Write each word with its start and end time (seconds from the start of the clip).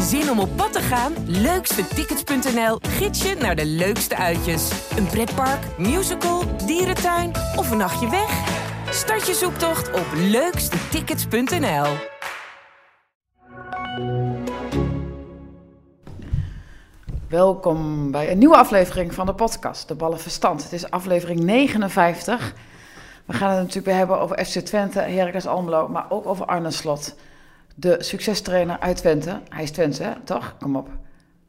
Zin 0.00 0.30
om 0.30 0.38
op 0.38 0.56
pad 0.56 0.72
te 0.72 0.80
gaan? 0.80 1.12
Leukstetickets.nl 1.26 2.78
gids 2.80 3.22
je 3.22 3.34
naar 3.34 3.56
de 3.56 3.66
leukste 3.66 4.16
uitjes. 4.16 4.70
Een 4.96 5.06
pretpark, 5.06 5.78
musical, 5.78 6.56
dierentuin 6.66 7.30
of 7.56 7.70
een 7.70 7.76
nachtje 7.76 8.10
weg? 8.10 8.30
Start 8.90 9.26
je 9.26 9.34
zoektocht 9.34 9.92
op 9.92 10.06
leukstetickets.nl. 10.14 11.86
Welkom 17.28 18.10
bij 18.10 18.30
een 18.30 18.38
nieuwe 18.38 18.56
aflevering 18.56 19.14
van 19.14 19.26
de 19.26 19.34
podcast, 19.34 19.88
De 19.88 19.94
Ballen 19.94 20.20
Verstand. 20.20 20.62
Het 20.62 20.72
is 20.72 20.90
aflevering 20.90 21.40
59. 21.40 22.54
We 23.24 23.32
gaan 23.32 23.50
het 23.50 23.58
natuurlijk 23.58 23.96
hebben 23.96 24.20
over 24.20 24.44
FC 24.44 24.58
Twente, 24.58 25.00
Heracles 25.00 25.46
Almelo, 25.46 25.88
maar 25.88 26.06
ook 26.08 26.26
over 26.26 26.46
Arne 26.46 26.70
Slot. 26.70 27.14
De 27.74 27.96
succestrainer 27.98 28.80
uit 28.80 28.96
Twente. 28.96 29.40
Hij 29.48 29.62
is 29.62 29.70
Twente, 29.70 30.02
hè? 30.02 30.12
toch? 30.24 30.56
Kom 30.60 30.76
op. 30.76 30.88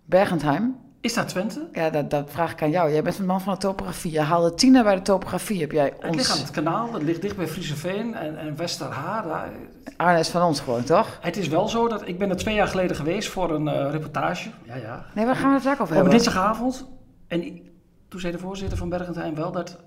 Bergentheim. 0.05 0.75
Is 1.01 1.13
dat 1.13 1.27
Twente? 1.27 1.67
Ja, 1.71 1.89
dat, 1.89 2.09
dat 2.09 2.29
vraag 2.29 2.51
ik 2.51 2.61
aan 2.61 2.69
jou. 2.69 2.91
Jij 2.91 3.03
bent 3.03 3.17
een 3.17 3.25
man 3.25 3.41
van 3.41 3.53
de 3.53 3.59
topografie. 3.59 4.11
Je 4.11 4.19
haalde 4.19 4.53
tienen 4.53 4.83
bij 4.83 4.95
de 4.95 5.01
topografie. 5.01 5.59
Heb 5.61 5.71
jij 5.71 5.93
Het 5.99 6.15
ligt 6.15 6.31
aan 6.31 6.37
het 6.37 6.51
kanaal, 6.51 6.93
het 6.93 7.03
ligt 7.03 7.21
dicht 7.21 7.35
bij 7.35 7.47
Frieseveen 7.47 8.15
en, 8.15 8.37
en 8.37 8.55
Westerhaar. 8.55 9.49
Arne 9.97 10.19
is 10.19 10.29
van 10.29 10.41
ons 10.41 10.59
gewoon, 10.59 10.83
toch? 10.83 11.17
Het 11.21 11.37
is 11.37 11.47
wel 11.47 11.67
zo 11.67 11.87
dat 11.87 12.07
ik 12.07 12.17
ben 12.19 12.29
er 12.29 12.37
twee 12.37 12.55
jaar 12.55 12.67
geleden 12.67 12.95
geweest 12.95 13.29
voor 13.29 13.51
een 13.51 13.67
eh, 13.67 13.91
reportage. 13.91 14.49
Ja, 14.63 14.75
ja. 14.75 15.05
Nee, 15.13 15.25
waar 15.25 15.35
gaan 15.35 15.49
we 15.49 15.53
het 15.53 15.63
vaak 15.63 15.73
over 15.81 15.85
Op 15.85 15.93
hebben? 15.93 16.11
dinsdagavond. 16.11 16.85
En 17.27 17.61
toen 18.09 18.19
zei 18.19 18.33
de 18.33 18.39
voorzitter 18.39 18.77
van 18.77 18.89
Bergentheim 18.89 19.35
wel 19.35 19.51
dat 19.51 19.79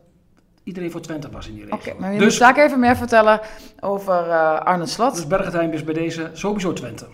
iedereen 0.68 0.90
voor 0.90 1.00
Twente 1.00 1.30
was 1.30 1.48
in 1.48 1.54
die 1.54 1.64
Oké, 1.64 1.76
regio. 1.76 1.94
maar 1.98 2.08
je 2.12 2.14
dus, 2.16 2.24
moet 2.24 2.34
straks 2.34 2.58
even 2.58 2.80
meer 2.80 2.96
vertellen 2.96 3.40
over 3.80 4.28
eh, 4.30 4.58
Arne 4.60 4.86
Slot. 4.86 5.14
dus 5.14 5.26
Bergentheim 5.26 5.72
is 5.72 5.84
bij 5.84 5.94
deze 5.94 6.30
sowieso 6.32 6.72
Twente. 6.72 7.06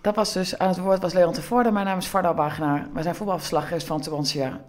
Dat 0.00 0.14
was 0.14 0.32
dus, 0.32 0.58
aan 0.58 0.68
het 0.68 0.78
woord 0.78 1.02
was 1.02 1.12
Leon 1.12 1.32
Tevoorde. 1.32 1.70
Mijn 1.70 1.86
naam 1.86 1.98
is 1.98 2.06
Varda 2.06 2.34
Wagenaar. 2.34 2.86
Wij 2.92 3.02
zijn 3.02 3.14
voetbalverslaggevers 3.14 3.84
van 3.84 4.00
Tubantia. 4.00 4.60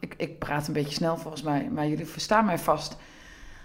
Ik, 0.00 0.14
ik 0.16 0.38
praat 0.38 0.66
een 0.66 0.72
beetje 0.72 0.94
snel 0.94 1.16
volgens 1.16 1.42
mij, 1.42 1.68
maar 1.72 1.86
jullie 1.86 2.06
verstaan 2.06 2.44
mij 2.44 2.58
vast. 2.58 2.96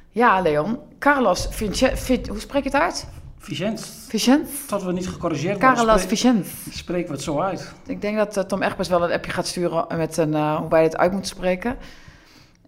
Ja, 0.10 0.42
Leon. 0.42 0.80
Carlos 1.00 1.48
Vince, 1.50 1.92
Vin- 1.98 2.26
hoe 2.30 2.40
spreek 2.40 2.64
je 2.64 2.70
het 2.70 2.82
uit? 2.82 3.08
Vicent, 3.38 3.86
Vicent? 4.08 4.50
tot 4.68 4.84
we 4.84 4.92
niet 4.92 5.10
gecorrigeerd 5.10 5.60
worden, 5.60 5.76
Carlos 5.76 6.02
spreek- 6.02 6.10
Vicent. 6.10 6.48
spreken 6.72 7.08
we 7.08 7.14
het 7.14 7.24
zo 7.24 7.40
uit. 7.40 7.74
Ik 7.86 8.02
denk 8.02 8.18
dat 8.18 8.38
eh, 8.38 8.44
Tom 8.44 8.62
Egbers 8.64 8.88
wel 8.90 9.04
een 9.04 9.12
appje 9.12 9.32
gaat 9.32 9.48
sturen 9.48 9.86
met 9.98 10.18
een, 10.18 10.34
eh, 10.34 10.56
hoe 10.58 10.70
wij 10.70 10.84
dit 10.84 10.98
uit 10.98 11.12
moeten 11.12 11.30
spreken. 11.30 11.78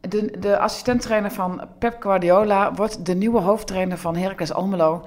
De, 0.09 0.37
de 0.39 0.57
assistenttrainer 0.59 1.31
van 1.31 1.61
Pep 1.79 2.01
Guardiola 2.01 2.73
wordt 2.73 3.05
de 3.05 3.13
nieuwe 3.13 3.39
hoofdtrainer 3.39 3.97
van 3.97 4.15
Heracles 4.15 4.53
Almelo. 4.53 5.05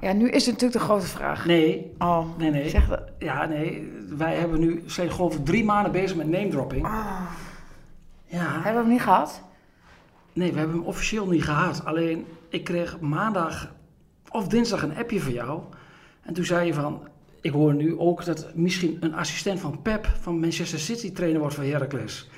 Ja, 0.00 0.12
nu 0.12 0.28
is 0.30 0.46
het 0.46 0.54
natuurlijk 0.54 0.80
de 0.80 0.86
grote 0.86 1.06
vraag. 1.06 1.46
Nee, 1.46 1.92
Oh, 1.98 2.38
nee, 2.38 2.50
nee. 2.50 2.68
zeg 2.68 2.88
dat. 2.88 3.02
Ja, 3.18 3.44
nee. 3.46 3.92
Wij 4.16 4.34
hebben 4.34 4.60
nu, 4.60 4.82
zijn 4.86 5.10
geloof 5.10 5.38
drie 5.42 5.64
maanden 5.64 5.92
bezig 5.92 6.16
met 6.16 6.28
name 6.28 6.48
dropping. 6.48 6.86
Ja. 8.24 8.50
Hebben 8.52 8.72
we 8.72 8.78
hem 8.78 8.88
niet 8.88 9.00
gehad? 9.02 9.42
Nee, 10.32 10.52
we 10.52 10.58
hebben 10.58 10.76
hem 10.76 10.86
officieel 10.86 11.26
niet 11.26 11.44
gehad. 11.44 11.84
Alleen, 11.84 12.26
ik 12.48 12.64
kreeg 12.64 13.00
maandag 13.00 13.72
of 14.30 14.48
dinsdag 14.48 14.82
een 14.82 14.96
appje 14.96 15.20
van 15.20 15.32
jou. 15.32 15.60
En 16.22 16.34
toen 16.34 16.44
zei 16.44 16.66
je 16.66 16.74
van, 16.74 17.00
ik 17.40 17.52
hoor 17.52 17.74
nu 17.74 17.98
ook 17.98 18.24
dat 18.24 18.46
misschien 18.54 18.96
een 19.00 19.14
assistent 19.14 19.60
van 19.60 19.82
Pep 19.82 20.06
van 20.20 20.40
Manchester 20.40 20.78
City 20.78 21.12
trainer 21.12 21.40
wordt 21.40 21.54
voor 21.54 21.64
Heracles. 21.64 22.30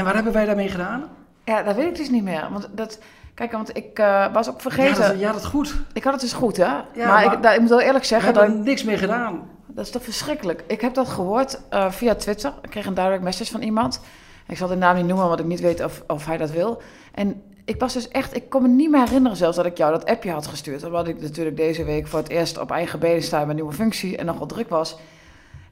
En 0.00 0.06
wat 0.06 0.14
hebben 0.14 0.32
wij 0.32 0.44
daarmee 0.46 0.68
gedaan? 0.68 1.04
Ja, 1.44 1.62
dat 1.62 1.76
weet 1.76 1.86
ik 1.86 1.96
dus 1.96 2.10
niet 2.10 2.22
meer. 2.22 2.48
Want 2.50 2.68
dat, 2.72 2.98
kijk, 3.34 3.52
want 3.52 3.76
ik 3.76 3.98
eh, 3.98 4.32
was 4.32 4.48
ook 4.48 4.54
Ja, 4.54 4.60
vergeten. 4.60 5.08
dat, 5.08 5.20
ja, 5.20 5.32
dat 5.32 5.46
goed. 5.46 5.74
Ik 5.92 6.04
had 6.04 6.12
het 6.12 6.22
dus 6.22 6.32
goed, 6.32 6.56
hè? 6.56 6.66
maar 6.66 7.06
maar- 7.06 7.32
ik, 7.32 7.40
nou, 7.40 7.54
ik 7.54 7.60
moet 7.60 7.68
wel 7.68 7.80
eerlijk 7.80 7.98
We 7.98 8.06
zeggen, 8.06 8.34
hebben 8.34 8.56
dat, 8.56 8.64
niks 8.64 8.84
mee 8.84 8.96
gedaan. 8.96 9.48
dat 9.66 9.84
is 9.84 9.90
toch 9.90 10.04
verschrikkelijk. 10.04 10.64
Ik 10.66 10.80
heb 10.80 10.94
dat 10.94 11.08
gehoord 11.08 11.60
eh, 11.70 11.90
via 11.90 12.14
Twitter. 12.14 12.52
Ik 12.62 12.70
kreeg 12.70 12.86
een 12.86 12.94
direct 12.94 13.22
message 13.22 13.50
van 13.50 13.62
iemand. 13.62 14.00
Ik 14.46 14.56
zal 14.56 14.68
de 14.68 14.76
naam 14.76 14.96
niet 14.96 15.06
noemen, 15.06 15.26
want 15.28 15.40
ik 15.40 15.46
niet 15.46 15.60
weet 15.60 15.84
of, 15.84 16.02
of 16.06 16.26
hij 16.26 16.36
dat 16.36 16.50
wil. 16.50 16.82
En 17.14 17.42
ik 17.64 17.80
was 17.80 17.92
dus 17.92 18.08
echt, 18.08 18.36
ik 18.36 18.48
kon 18.50 18.62
me 18.62 18.68
niet 18.68 18.90
meer 18.90 19.00
herinneren 19.04 19.36
zelfs 19.36 19.56
dat 19.56 19.66
ik 19.66 19.76
jou 19.76 19.92
dat 19.92 20.04
appje 20.06 20.30
had 20.30 20.46
gestuurd. 20.46 20.84
Omdat 20.84 21.08
ik 21.08 21.20
natuurlijk 21.20 21.56
deze 21.56 21.84
week 21.84 22.06
voor 22.06 22.18
het 22.18 22.28
eerst 22.28 22.58
op 22.58 22.70
eigen 22.70 22.98
benen 22.98 23.22
sta 23.22 23.38
met 23.40 23.48
een 23.48 23.54
nieuwe 23.54 23.72
functie 23.72 24.16
en 24.16 24.26
nogal 24.26 24.46
druk 24.46 24.68
was. 24.68 24.96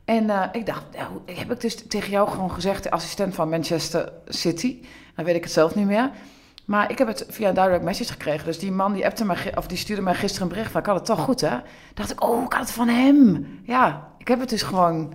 En 0.08 0.30
eh, 0.30 0.42
ik 0.52 0.66
dacht, 0.66 0.82
nou, 0.96 1.36
heb 1.38 1.50
ik 1.52 1.60
dus 1.60 1.74
tegen 1.88 2.10
jou 2.10 2.28
gewoon 2.28 2.50
gezegd, 2.50 2.82
de 2.82 2.90
assistent 2.90 3.34
van 3.34 3.48
Manchester 3.48 4.12
City. 4.28 4.82
Dan 5.16 5.24
weet 5.24 5.34
ik 5.34 5.42
het 5.42 5.52
zelf 5.52 5.74
niet 5.74 5.86
meer. 5.86 6.10
Maar 6.64 6.90
ik 6.90 6.98
heb 6.98 7.06
het 7.06 7.26
via 7.28 7.48
een 7.48 7.54
direct 7.54 7.82
message 7.82 8.12
gekregen. 8.12 8.44
Dus 8.46 8.58
die 8.58 8.72
man 8.72 8.92
die, 8.92 9.04
appte 9.06 9.24
mij, 9.24 9.36
of 9.56 9.66
die 9.66 9.78
stuurde 9.78 10.02
mij 10.02 10.14
gisteren 10.14 10.42
een 10.42 10.52
bericht 10.54 10.70
van... 10.70 10.80
ik 10.80 10.86
had 10.86 10.94
het 10.96 11.04
toch 11.04 11.20
goed, 11.20 11.40
hè? 11.40 11.56
dacht 11.94 12.10
ik, 12.10 12.24
oh, 12.24 12.44
ik 12.44 12.52
had 12.52 12.60
het 12.60 12.70
van 12.70 12.88
hem. 12.88 13.46
Ja, 13.64 14.08
ik 14.18 14.28
heb 14.28 14.40
het 14.40 14.48
dus 14.48 14.62
gewoon... 14.62 15.12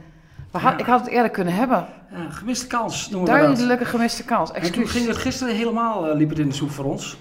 we 0.51 0.57
had- 0.57 0.71
Ja. 0.73 0.77
Ik 0.79 0.85
had 0.85 0.99
het 0.99 1.09
eerder 1.09 1.31
kunnen 1.31 1.53
hebben. 1.53 1.85
Ja, 2.11 2.29
gemiste 2.29 2.67
kans 2.67 3.09
noemen 3.09 3.31
we 3.31 3.37
dat. 3.37 3.45
Duidelijke 3.45 3.85
gemiste 3.85 4.23
kans. 4.23 4.51
En 4.51 4.61
toen 4.61 4.69
Excuus. 4.71 4.91
ging 4.91 5.07
het 5.07 5.17
gisteren 5.17 5.55
helemaal, 5.55 6.07
eh, 6.09 6.15
liep 6.15 6.29
het 6.29 6.39
in 6.39 6.47
de 6.49 6.55
soep 6.55 6.71
voor 6.71 6.85
ons. 6.85 7.17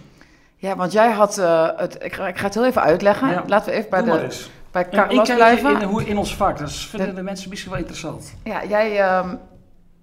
Ja, 0.56 0.76
want 0.76 0.92
jij 0.92 1.10
had... 1.10 1.38
eh, 1.38 1.68
het, 1.76 1.96
ik, 2.04 2.12
ga, 2.12 2.28
ik 2.28 2.38
ga 2.38 2.44
het 2.44 2.54
heel 2.54 2.66
even 2.66 2.82
uitleggen. 2.82 3.28
Ja. 3.28 3.42
Laten 3.46 3.70
we 3.72 3.78
even 3.78 3.90
bij, 3.90 4.02
Doe 4.02 4.18
de. 4.28 4.44
Bij 4.72 4.88
Carlos 4.88 5.28
ik 5.28 5.34
blijven. 5.34 5.80
in, 5.80 5.88
hoe, 5.88 6.04
in 6.04 6.18
ons 6.18 6.36
vak, 6.36 6.58
dat 6.58 6.72
vinden 6.72 7.14
de 7.14 7.22
mensen 7.22 7.48
misschien 7.48 7.70
wel 7.70 7.80
interessant. 7.80 8.34
Ja, 8.44 8.64
jij... 8.64 9.00
ehm, 9.00 9.34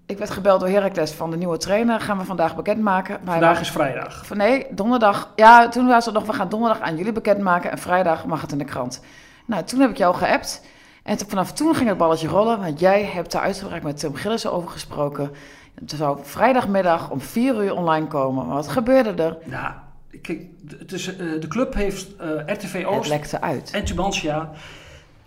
ik 0.05 0.17
werd 0.17 0.29
gebeld 0.29 0.59
door 0.59 0.69
Heracles 0.69 1.11
van 1.11 1.31
de 1.31 1.37
nieuwe 1.37 1.57
trainer. 1.57 1.99
Gaan 1.99 2.17
we 2.17 2.23
vandaag 2.23 2.55
bekendmaken. 2.55 3.19
Maar 3.23 3.33
hij 3.33 3.43
Vandaag 3.43 3.61
is 3.61 3.71
vrijdag. 3.71 4.25
Van 4.25 4.37
nee, 4.37 4.67
donderdag. 4.69 5.31
Ja, 5.35 5.69
toen 5.69 5.87
was 5.87 6.05
het 6.05 6.13
nog, 6.13 6.25
we 6.25 6.33
gaan 6.33 6.49
donderdag 6.49 6.81
aan 6.81 6.97
jullie 6.97 7.11
bekendmaken 7.11 7.71
en 7.71 7.77
vrijdag 7.77 8.25
mag 8.25 8.41
het 8.41 8.51
in 8.51 8.57
de 8.57 8.63
krant. 8.63 9.01
Nou, 9.45 9.63
toen 9.63 9.79
heb 9.79 9.89
ik 9.89 9.97
jou 9.97 10.15
geappt. 10.15 10.65
En 11.03 11.17
vanaf 11.27 11.51
toen 11.53 11.75
ging 11.75 11.89
het 11.89 11.97
balletje 11.97 12.27
rollen, 12.27 12.59
want 12.59 12.79
jij 12.79 13.03
hebt 13.03 13.31
daar 13.31 13.41
uitgebreid 13.41 13.83
met 13.83 13.99
Tim 13.99 14.15
Gillissen 14.15 14.51
over 14.51 14.69
gesproken. 14.69 15.31
Het 15.79 15.91
zou 15.91 16.19
vrijdagmiddag 16.21 17.09
om 17.09 17.21
4 17.21 17.63
uur 17.63 17.73
online 17.73 18.07
komen. 18.07 18.45
Maar 18.45 18.55
wat 18.55 18.67
gebeurde 18.67 19.23
er? 19.23 19.37
Nou, 19.43 19.73
kijk, 20.21 20.47
de, 20.61 20.75
het 20.79 20.91
is, 20.91 21.15
eh, 21.15 21.17
de 21.39 21.47
club 21.47 21.73
heeft 21.73 22.15
eh, 22.15 22.29
RTV 22.45 22.73
Het 22.73 22.85
Oost 22.85 23.09
lekte 23.09 23.41
uit. 23.41 23.71
en 23.71 23.85
Tubantia 23.85 24.51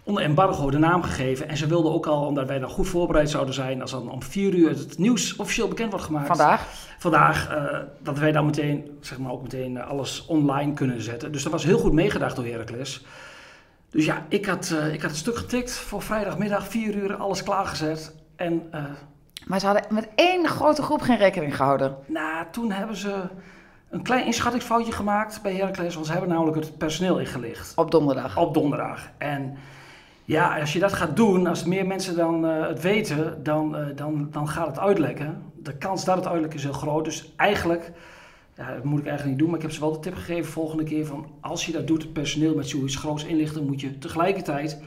onder 0.05 0.23
embargo 0.23 0.71
de 0.71 0.79
naam 0.79 1.03
gegeven. 1.03 1.49
En 1.49 1.57
ze 1.57 1.67
wilden 1.67 1.93
ook 1.93 2.07
al, 2.07 2.27
omdat 2.27 2.49
wij 2.49 2.59
dan 2.59 2.71
goed 2.71 2.89
voorbereid 2.89 3.31
zouden 3.31 3.55
zijn, 3.55 3.81
als 3.81 3.91
dan 3.91 4.11
om 4.11 4.23
vier 4.23 4.55
uur 4.55 4.69
het 4.69 4.99
nieuws 4.99 5.37
officieel 5.37 5.69
bekend 5.69 5.91
wordt 5.91 6.07
gemaakt. 6.07 6.27
Vandaag. 6.27 6.67
Vandaag, 6.99 7.51
eh, 7.51 7.79
dat 7.99 8.19
wij 8.19 8.33
dan 8.33 8.47
meteen, 8.47 8.99
zeg 9.01 9.19
maar 9.19 9.33
ook 9.33 9.43
meteen 9.43 9.83
alles 9.83 10.27
online 10.27 10.75
kunnen 10.75 11.03
zetten. 11.03 11.33
Dus 11.33 11.43
dat 11.43 11.53
was 11.53 11.65
heel 11.65 11.79
goed 11.79 11.93
meegedacht 11.93 12.37
door 12.37 12.45
Heracles. 12.45 13.05
Dus 13.91 14.05
ja, 14.05 14.27
ik 14.29 14.47
had, 14.47 14.75
eh, 14.81 14.93
ik 14.95 15.03
had 15.03 15.11
het 15.11 15.21
stuk 15.21 15.37
getikt 15.37 15.73
voor 15.73 16.03
vrijdagmiddag, 16.03 16.69
vier 16.69 16.95
uur, 16.95 17.15
alles 17.15 17.43
klaargezet. 17.43 18.15
En 18.37 18.71
Maar 19.47 19.61
ze 19.61 19.67
hadden 19.67 19.85
met 19.95 20.09
één 20.15 20.49
grote 20.49 20.83
groep 20.83 21.01
geen 21.01 21.17
rekening 21.17 21.57
gehouden. 21.57 21.97
Nou, 22.07 22.47
toen 22.51 22.73
hebben 22.73 22.97
ze 22.97 23.15
een 23.93 24.03
klein 24.03 24.27
inschattingsfoutje 24.27 24.93
gemaakt 24.93 25.43
bij 25.43 25.55
Heracles, 25.55 25.95
want 25.95 26.07
ze 26.07 26.13
hebben 26.13 26.31
namelijk 26.31 26.57
het 26.57 26.79
personeel 26.79 27.19
ingelicht 27.19 27.73
Op 27.77 27.91
donderdag. 27.91 28.37
op 28.39 28.55
donderdag. 28.55 29.09
En 29.19 29.55
ja, 30.25 30.59
als 30.61 30.73
je 30.73 30.79
dat 30.79 30.93
gaat 30.93 31.17
doen, 31.17 31.47
als 31.47 31.65
meer 31.65 31.87
mensen 31.87 32.17
dan 32.17 32.47
eh, 32.47 32.67
het 32.69 32.81
weten, 32.83 33.43
dan, 33.43 33.77
eh, 33.77 33.87
dan, 33.97 34.29
dan 34.31 34.49
gaat 34.49 34.67
het 34.67 34.79
uitlekken. 34.79 35.43
De 35.63 35.77
kans 35.77 36.05
dat 36.05 36.17
het 36.17 36.27
uitlekken 36.27 36.59
is 36.59 36.65
heel 36.65 36.73
groot. 36.73 37.05
Dus 37.05 37.33
eigenlijk, 37.37 37.93
ja, 38.57 38.75
dat 38.75 38.85
moet 38.85 38.99
ik 38.99 39.07
eigenlijk 39.07 39.31
niet 39.31 39.39
doen, 39.39 39.49
maar 39.49 39.57
ik 39.57 39.63
heb 39.65 39.73
ze 39.75 39.81
wel 39.81 39.93
de 39.93 39.99
tip 39.99 40.15
gegeven 40.15 40.53
volgende 40.53 40.85
keer 40.85 41.07
van 41.07 41.27
als 41.41 41.67
je 41.67 41.73
dat 41.73 41.87
doet, 41.87 42.03
het 42.03 42.13
personeel 42.13 42.55
met 42.55 42.69
zoiets 42.69 42.97
groots 42.97 43.25
inlichten, 43.25 43.67
moet 43.67 43.81
je 43.81 43.99
tegelijkertijd 43.99 44.79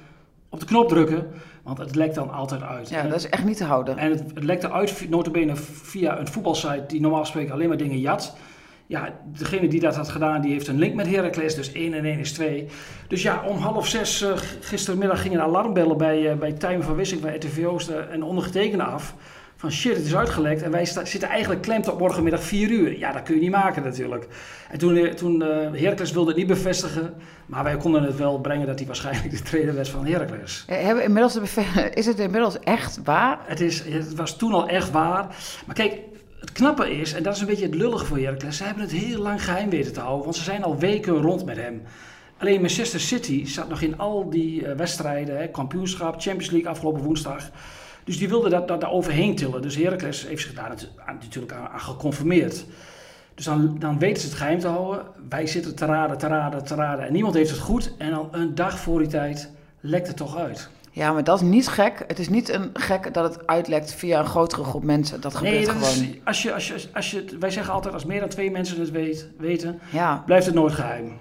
op 0.49 0.59
de 0.59 0.65
knop 0.65 0.89
drukken, 0.89 1.27
want 1.63 1.77
het 1.77 1.95
lekt 1.95 2.15
dan 2.15 2.31
altijd 2.31 2.61
uit. 2.61 2.89
Ja, 2.89 2.99
En- 3.01 3.09
dat 3.09 3.17
is 3.19 3.29
echt 3.29 3.45
niet 3.45 3.57
te 3.57 3.63
houden. 3.63 3.97
en 3.97 4.09
het, 4.11 4.23
het 4.33 4.43
lekte 4.43 4.71
uit, 4.71 5.05
notabene 5.09 5.55
via 5.55 6.19
een 6.19 6.27
voetbalsite 6.27 6.83
die 6.87 7.01
normaal 7.01 7.19
gesproken 7.19 7.51
alleen 7.53 7.67
maar 7.67 7.77
dingen 7.77 7.99
jat. 7.99 8.35
Ja, 8.87 9.19
degene 9.37 9.67
die 9.67 9.79
dat 9.79 9.95
had 9.95 10.09
gedaan, 10.09 10.41
die 10.41 10.51
heeft 10.51 10.67
een 10.67 10.77
link 10.79 10.93
met 10.93 11.07
Heracles, 11.07 11.55
dus 11.55 11.71
1 11.71 11.93
en 11.93 12.05
1 12.05 12.19
is 12.19 12.31
2. 12.33 12.67
Dus 13.07 13.21
ja, 13.21 13.43
om 13.47 13.57
half 13.57 13.87
zes 13.87 14.21
eh, 14.21 14.35
g- 14.35 14.55
gistermiddag 14.61 15.21
gingen 15.21 15.41
alarmbellen 15.41 15.97
bij, 15.97 16.29
eh 16.31 16.35
bij 16.37 16.51
Tijmen 16.53 16.85
van 16.85 16.95
Wissing, 16.95 17.21
bij 17.21 17.35
RTV 17.35 17.65
Oosten 17.65 18.11
en 18.11 18.23
ondergetekende 18.23 18.83
af. 18.83 19.15
Van 19.57 19.71
shit, 19.71 19.95
het 19.95 20.05
is 20.05 20.15
uitgelekt 20.15 20.61
en 20.61 20.71
wij 20.71 20.85
zitten 20.85 21.29
eigenlijk 21.29 21.61
klem 21.61 21.81
tot 21.81 21.99
morgenmiddag 21.99 22.43
4 22.43 22.69
uur. 22.69 22.97
Ja, 22.97 23.11
dat 23.11 23.23
kun 23.23 23.35
je 23.35 23.41
niet 23.41 23.51
maken 23.51 23.83
natuurlijk. 23.83 24.27
En 24.69 24.77
toen, 24.79 24.95
eh, 24.95 25.13
toen 25.13 25.41
eh, 25.43 25.81
Heracles 25.81 26.11
wilde 26.11 26.27
het 26.29 26.37
niet 26.37 26.47
bevestigen, 26.47 27.13
maar 27.45 27.63
wij 27.63 27.77
konden 27.77 28.03
het 28.03 28.15
wel 28.17 28.39
brengen 28.39 28.67
dat 28.67 28.77
hij 28.77 28.87
waarschijnlijk 28.87 29.31
de 29.31 29.41
trainer 29.41 29.75
werd 29.75 29.89
van 29.89 30.05
Heracles. 30.05 30.63
Eh, 30.67 30.83
Hebben 30.83 31.03
inmiddels 31.03 31.35
is 31.93 32.05
het 32.05 32.19
inmiddels 32.19 32.59
echt 32.59 32.99
waar? 33.03 33.39
Het, 33.45 33.61
is, 33.61 33.83
het 33.89 34.15
was 34.15 34.37
toen 34.37 34.53
al 34.53 34.67
echt 34.67 34.91
waar. 34.91 35.35
Maar 35.65 35.75
kijk, 35.75 35.99
het 36.45 36.53
knappe 36.53 36.99
is, 36.99 37.13
en 37.13 37.23
dat 37.23 37.35
is 37.35 37.41
een 37.41 37.47
beetje 37.47 37.65
het 37.65 37.75
lullige 37.75 38.05
voor 38.05 38.17
Heracles, 38.17 38.57
ze 38.57 38.63
hebben 38.63 38.83
het 38.83 38.91
heel 38.91 39.21
lang 39.21 39.43
geheim 39.43 39.69
weten 39.69 39.93
te 39.93 39.99
houden, 39.99 40.23
want 40.23 40.35
ze 40.35 40.43
zijn 40.43 40.63
al 40.63 40.77
weken 40.77 41.13
rond 41.13 41.45
met 41.45 41.57
hem. 41.57 41.81
Alleen 42.37 42.61
Manchester 42.61 42.99
City 42.99 43.45
zat 43.45 43.69
nog 43.69 43.81
in 43.81 43.97
al 43.97 44.29
die 44.29 44.65
eh, 44.65 44.75
wedstrijden, 44.75 45.51
kampioenschap, 45.51 46.21
Champions 46.21 46.49
League 46.49 46.69
afgelopen 46.69 47.01
woensdag. 47.01 47.49
Dus 48.03 48.17
die 48.17 48.29
wilden 48.29 48.51
dat, 48.51 48.67
dat 48.67 48.81
daar 48.81 48.91
overheen 48.91 49.35
tillen. 49.35 49.61
Dus 49.61 49.75
Heracles 49.75 50.27
heeft 50.27 50.41
zich 50.41 50.53
daar 50.53 50.75
natuurlijk 51.05 51.53
aan, 51.53 51.67
aan 51.67 51.79
geconformeerd. 51.79 52.65
Dus 53.35 53.45
dan, 53.45 53.75
dan 53.79 53.99
weten 53.99 54.21
ze 54.21 54.27
het 54.27 54.37
geheim 54.37 54.59
te 54.59 54.67
houden. 54.67 55.05
Wij 55.29 55.47
zitten 55.47 55.75
te 55.75 55.85
raden, 55.85 56.17
te 56.17 56.27
raden, 56.27 56.63
te 56.63 56.75
raden. 56.75 57.05
En 57.05 57.13
niemand 57.13 57.35
heeft 57.35 57.49
het 57.49 57.59
goed. 57.59 57.93
En 57.97 58.09
dan 58.09 58.27
een 58.31 58.55
dag 58.55 58.79
voor 58.79 58.99
die 58.99 59.07
tijd 59.07 59.51
lekt 59.79 60.07
het 60.07 60.17
toch 60.17 60.37
uit. 60.37 60.69
Ja, 60.95 61.11
maar 61.11 61.23
dat 61.23 61.41
is 61.41 61.47
niet 61.47 61.67
gek. 61.67 62.03
Het 62.07 62.19
is 62.19 62.29
niet 62.29 62.49
een 62.49 62.69
gek 62.73 63.13
dat 63.13 63.23
het 63.35 63.47
uitlekt 63.47 63.93
via 63.93 64.19
een 64.19 64.25
grotere 64.25 64.63
groep 64.63 64.83
mensen. 64.83 65.21
Dat 65.21 65.35
gebeurt 65.35 65.55
Nee, 65.55 65.65
dat 65.65 65.75
gewoon. 65.75 66.09
is, 66.09 66.19
als 66.23 66.41
je, 66.41 66.53
als 66.53 66.67
je, 66.67 66.87
als 66.93 67.11
je, 67.11 67.25
wij 67.39 67.49
zeggen 67.49 67.73
altijd, 67.73 67.93
als 67.93 68.05
meer 68.05 68.19
dan 68.19 68.29
twee 68.29 68.51
mensen 68.51 68.79
het 68.79 68.91
weet, 68.91 69.27
weten, 69.37 69.79
Ja, 69.89 70.23
blijft 70.25 70.45
het 70.45 70.55
nooit 70.55 70.73
geheim. 70.73 71.17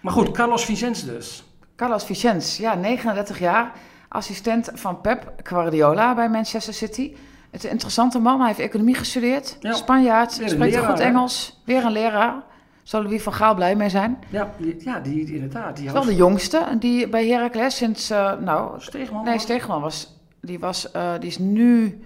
Maar 0.00 0.12
goed, 0.12 0.30
Carlos 0.30 0.64
Vicens 0.64 1.04
dus. 1.04 1.44
Carlos 1.76 2.04
Vicens, 2.04 2.56
ja, 2.56 2.74
39 2.74 3.38
jaar. 3.38 3.72
Assistent 4.08 4.70
van 4.74 5.00
Pep 5.00 5.32
Guardiola 5.42 6.14
bij 6.14 6.28
Manchester 6.28 6.74
City. 6.74 7.14
Het 7.50 7.60
is 7.60 7.64
een 7.64 7.70
interessante 7.70 8.18
man. 8.18 8.38
Hij 8.38 8.46
heeft 8.46 8.58
economie 8.58 8.94
gestudeerd. 8.94 9.56
Ja. 9.60 9.72
Spanjaard, 9.72 10.32
spreekt 10.32 10.58
leraar, 10.58 10.88
goed 10.90 10.98
hè? 10.98 11.04
Engels. 11.04 11.60
Weer 11.64 11.84
een 11.84 11.92
leraar. 11.92 12.42
Zal 12.86 13.02
Louis 13.02 13.22
van 13.22 13.32
Gaal 13.32 13.54
blij 13.54 13.76
mee 13.76 13.88
zijn. 13.88 14.18
Ja, 14.28 14.54
die, 14.58 14.76
ja 14.78 15.00
die, 15.00 15.34
inderdaad. 15.34 15.76
Die 15.76 15.86
is 15.86 15.92
wel 15.92 16.04
de 16.04 16.14
jongste 16.14 16.76
die 16.78 17.08
bij 17.08 17.26
Heracles 17.28 17.76
sinds, 17.76 18.10
eh, 18.10 18.32
nou, 18.38 18.80
Steegman. 18.80 19.24
nee, 19.24 19.38
Steegman 19.38 19.80
was, 19.80 20.18
die 20.40 20.58
was, 20.58 20.90
eh, 20.90 21.12
die 21.18 21.28
is 21.28 21.38
nu 21.38 22.00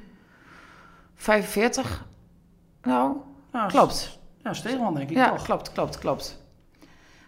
45. 1.15 2.07
Nou, 2.83 3.17
Nou, 3.53 3.69
klopt. 3.69 4.19
Ja, 4.43 4.53
Steegman 4.53 4.95
denk 4.95 5.11
ik 5.11 5.17
Ja, 5.17 5.31
toch. 5.31 5.43
klopt, 5.43 5.73
klopt, 5.73 5.99
klopt. 5.99 6.43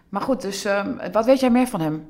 Maar 0.09 0.21
goed, 0.21 0.41
dus 0.41 0.65
ehm, 0.65 1.11
wat 1.11 1.25
weet 1.25 1.39
jij 1.39 1.49
meer 1.49 1.67
van 1.67 1.81
hem? 1.81 2.09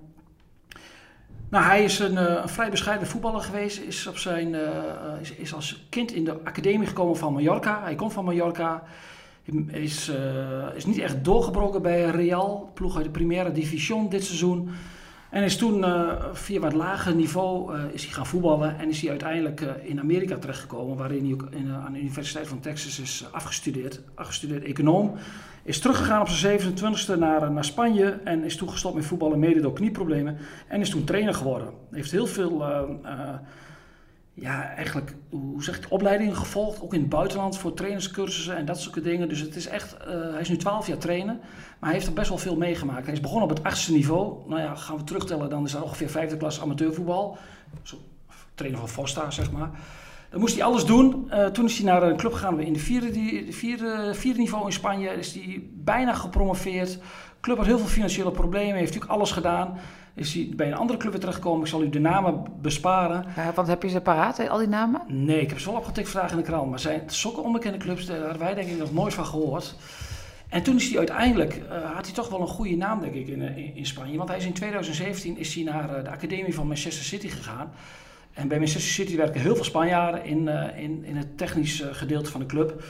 Nou, 1.50 1.66
hij 1.66 1.84
is 1.84 2.00
een, 2.00 2.18
eh, 2.18 2.42
een 2.42 2.50
vrij 2.50 2.70
bescheiden 2.70 3.08
voetballer 3.08 3.42
geweest. 3.42 3.80
Is, 3.82 4.08
op 4.08 4.18
zijn, 4.18 4.56
eh, 4.56 4.62
is, 5.22 5.32
is 5.34 5.54
als 5.54 5.86
kind 5.90 6.12
in 6.12 6.24
de 6.24 6.40
academie 6.44 6.88
gekomen 6.88 7.18
van 7.18 7.34
Mallorca. 7.34 7.82
Hij 7.84 7.96
komt 7.96 8.14
van 8.14 8.26
Mallorca. 8.26 8.84
Is, 9.72 10.10
eh, 10.10 10.76
is 10.76 10.86
niet 10.86 10.98
echt 10.98 11.24
doorgebroken 11.24 11.82
bij 11.82 12.10
Real, 12.10 12.72
ploeg 12.74 12.96
uit 12.96 13.06
de 13.06 13.12
Primera 13.12 13.50
Division 13.50 14.10
dit 14.10 14.24
seizoen. 14.24 14.70
En 15.30 15.44
is 15.44 15.58
toen 15.58 15.84
eh, 15.84 16.12
via 16.34 16.60
wat 16.60 16.74
lager 16.74 17.16
niveau 17.16 17.76
eh, 17.76 17.84
is 17.92 18.04
hij 18.04 18.14
gaan 18.14 18.26
voetballen. 18.26 18.80
En 18.80 18.90
is 18.90 19.02
hij 19.02 19.10
uiteindelijk 19.10 19.62
in 19.84 20.00
Amerika 20.00 20.38
terechtgekomen. 20.38 20.98
Waarin 20.98 21.24
hij 21.24 21.34
ook 21.34 21.48
aan 21.86 21.94
de 21.94 22.00
Universiteit 22.00 22.48
van 22.48 22.60
Texas 22.60 23.00
is 23.00 23.26
afgestudeerd. 23.32 24.02
Afgestudeerd 24.16 24.64
econoom. 24.64 25.14
Is 25.64 25.80
teruggegaan 25.80 26.22
op 26.22 26.28
zijn 26.28 26.60
27e 26.60 27.20
naar, 27.20 27.52
naar 27.52 27.66
Spanje. 27.66 28.20
En 28.24 28.44
is 28.44 28.56
toen 28.56 28.70
gestopt 28.70 28.96
met 28.96 29.06
voetballen 29.06 29.40
mede 29.40 29.62
door 29.62 29.74
knieproblemen. 29.74 30.38
En 30.68 30.82
is 30.82 30.90
toen 30.90 31.04
trainer 31.04 31.34
geworden. 31.34 31.68
Heeft 31.92 32.12
heel 32.12 32.28
veel, 32.28 32.64
ja, 34.34 34.74
eigenlijk, 34.76 35.16
hoe 35.30 35.64
zeg 35.64 35.78
ik, 35.78 35.86
opleidingen 35.90 36.36
gevolgd. 36.36 36.82
Ook 36.82 36.94
in 36.94 37.00
het 37.00 37.10
buitenland 37.10 37.58
voor 37.58 37.74
trainerscursussen 37.74 38.56
en 38.58 38.66
dat 38.66 38.80
soort 38.82 39.04
dingen. 39.04 39.30
Dus 39.30 39.40
het 39.40 39.56
is 39.56 39.68
echt, 39.68 39.98
eh, 39.98 40.08
hij 40.08 40.42
is 40.42 40.50
nu 40.50 40.58
12 40.58 40.88
jaar 40.88 40.98
trainer. 40.98 41.36
Maar 41.80 41.90
hij 41.90 41.94
heeft 41.94 42.08
er 42.08 42.14
best 42.14 42.30
wel 42.30 42.38
veel 42.38 42.56
meegemaakt. 42.58 43.06
Hij 43.06 43.14
is 43.14 43.20
begonnen 43.20 43.50
op 43.50 43.56
het 43.58 43.64
achtste 43.66 43.92
niveau. 43.92 44.50
Nou 44.50 44.62
ja, 44.62 44.76
gaan 44.76 44.98
we 44.98 45.04
terugtellen, 45.04 45.50
dan 45.50 45.64
is 45.66 45.72
dat 45.72 45.82
ongeveer 45.82 46.10
vijfde 46.10 46.38
klas 46.38 46.62
amateurvoetbal. 46.62 47.38
Zo, 47.84 47.98
trainer 48.56 48.80
van 48.80 48.90
Fosta, 48.90 49.32
zeg 49.32 49.52
maar. 49.52 49.70
Dan 50.30 50.40
moest 50.40 50.56
hij 50.56 50.64
alles 50.64 50.86
doen. 50.86 51.30
Eh, 51.32 51.46
toen 51.46 51.66
is 51.66 51.78
hij 51.78 51.86
naar 51.86 52.04
een 52.04 52.18
club 52.18 52.34
gegaan 52.34 52.60
in 52.60 52.74
de 52.74 52.80
vierde, 52.80 53.12
die- 53.12 54.36
niveau 54.38 54.66
in 54.66 54.72
Spanje. 54.74 55.10
Is 55.10 55.34
hij 55.34 55.64
bijna 55.74 56.14
gepromoveerd. 56.14 56.98
Club 57.42 57.58
had 57.58 57.66
heel 57.66 57.78
veel 57.78 57.88
financiële 57.88 58.32
problemen. 58.32 58.76
Heeft 58.76 58.86
natuurlijk 58.94 59.12
alles 59.12 59.32
gedaan. 59.32 59.78
Is 60.16 60.34
hij 60.34 60.50
bij 60.56 60.68
een 60.68 60.74
andere 60.74 61.00
club 61.00 61.12
weer 61.12 61.20
terechtgekomen. 61.20 61.62
Ik 61.62 61.68
zal 61.68 61.84
u 61.84 61.90
de 61.90 62.00
namen 62.00 62.44
besparen. 62.62 63.26
Ja, 63.36 63.54
want 63.54 63.68
heb 63.68 63.84
je 63.84 63.90
ze 63.90 64.02
paraat, 64.02 64.50
al 64.50 64.58
die 64.58 64.68
namen? 64.68 65.02
Nee, 65.08 65.42
ik 65.42 65.50
heb 65.50 65.60
ze 65.60 65.70
wel 65.70 65.80
opgetikt 65.80 66.10
vandaag 66.10 66.32
in 66.32 66.38
de 66.38 66.44
krant. 66.44 66.70
Maar 66.70 66.80
zijn 66.80 67.02
zulke 67.06 67.42
onbekende 67.42 67.78
clubs, 67.78 68.06
daar 68.06 68.20
hadden 68.20 68.40
wij 68.40 68.54
denk 68.54 68.70
ik 68.70 68.78
nog 68.78 68.94
nooit 68.94 69.14
van 69.14 69.26
gehoord. 69.26 69.76
En 70.54 70.64
toen 70.64 70.76
is 70.76 70.90
hij 70.90 70.98
uiteindelijk, 70.98 71.54
eh, 71.54 71.96
had 71.96 72.06
hij 72.06 72.16
toch 72.16 72.30
wel 72.30 72.42
een 72.42 72.48
goede 72.48 72.76
naam 72.76 73.02
denk 73.02 73.14
ik 73.14 73.28
in, 73.28 73.42
eh, 73.42 73.58
in, 73.58 73.76
in 73.76 73.86
Spanje. 73.86 74.18
Want 74.18 74.30
hij 74.30 74.38
is 74.38 74.46
in 74.46 74.54
2017 74.54 75.38
is 75.38 75.56
hij 75.56 75.64
naar 75.64 75.96
eh, 75.96 76.04
de 76.04 76.10
academie 76.10 76.54
van 76.54 76.68
Manchester 76.68 77.06
City 77.06 77.28
gegaan. 77.28 77.72
En 78.34 78.48
bij 78.48 78.58
Manchester 78.58 78.92
City 78.92 79.16
werken 79.16 79.42
heel 79.42 79.56
veel 79.56 79.64
Spanjaarden 79.64 80.26
in, 80.26 80.48
in, 80.78 81.06
in 81.06 81.16
het 81.16 81.38
technisch 81.38 81.84
gedeelte 81.92 82.32
van 82.32 82.40
de 82.40 82.46
club. 82.46 82.84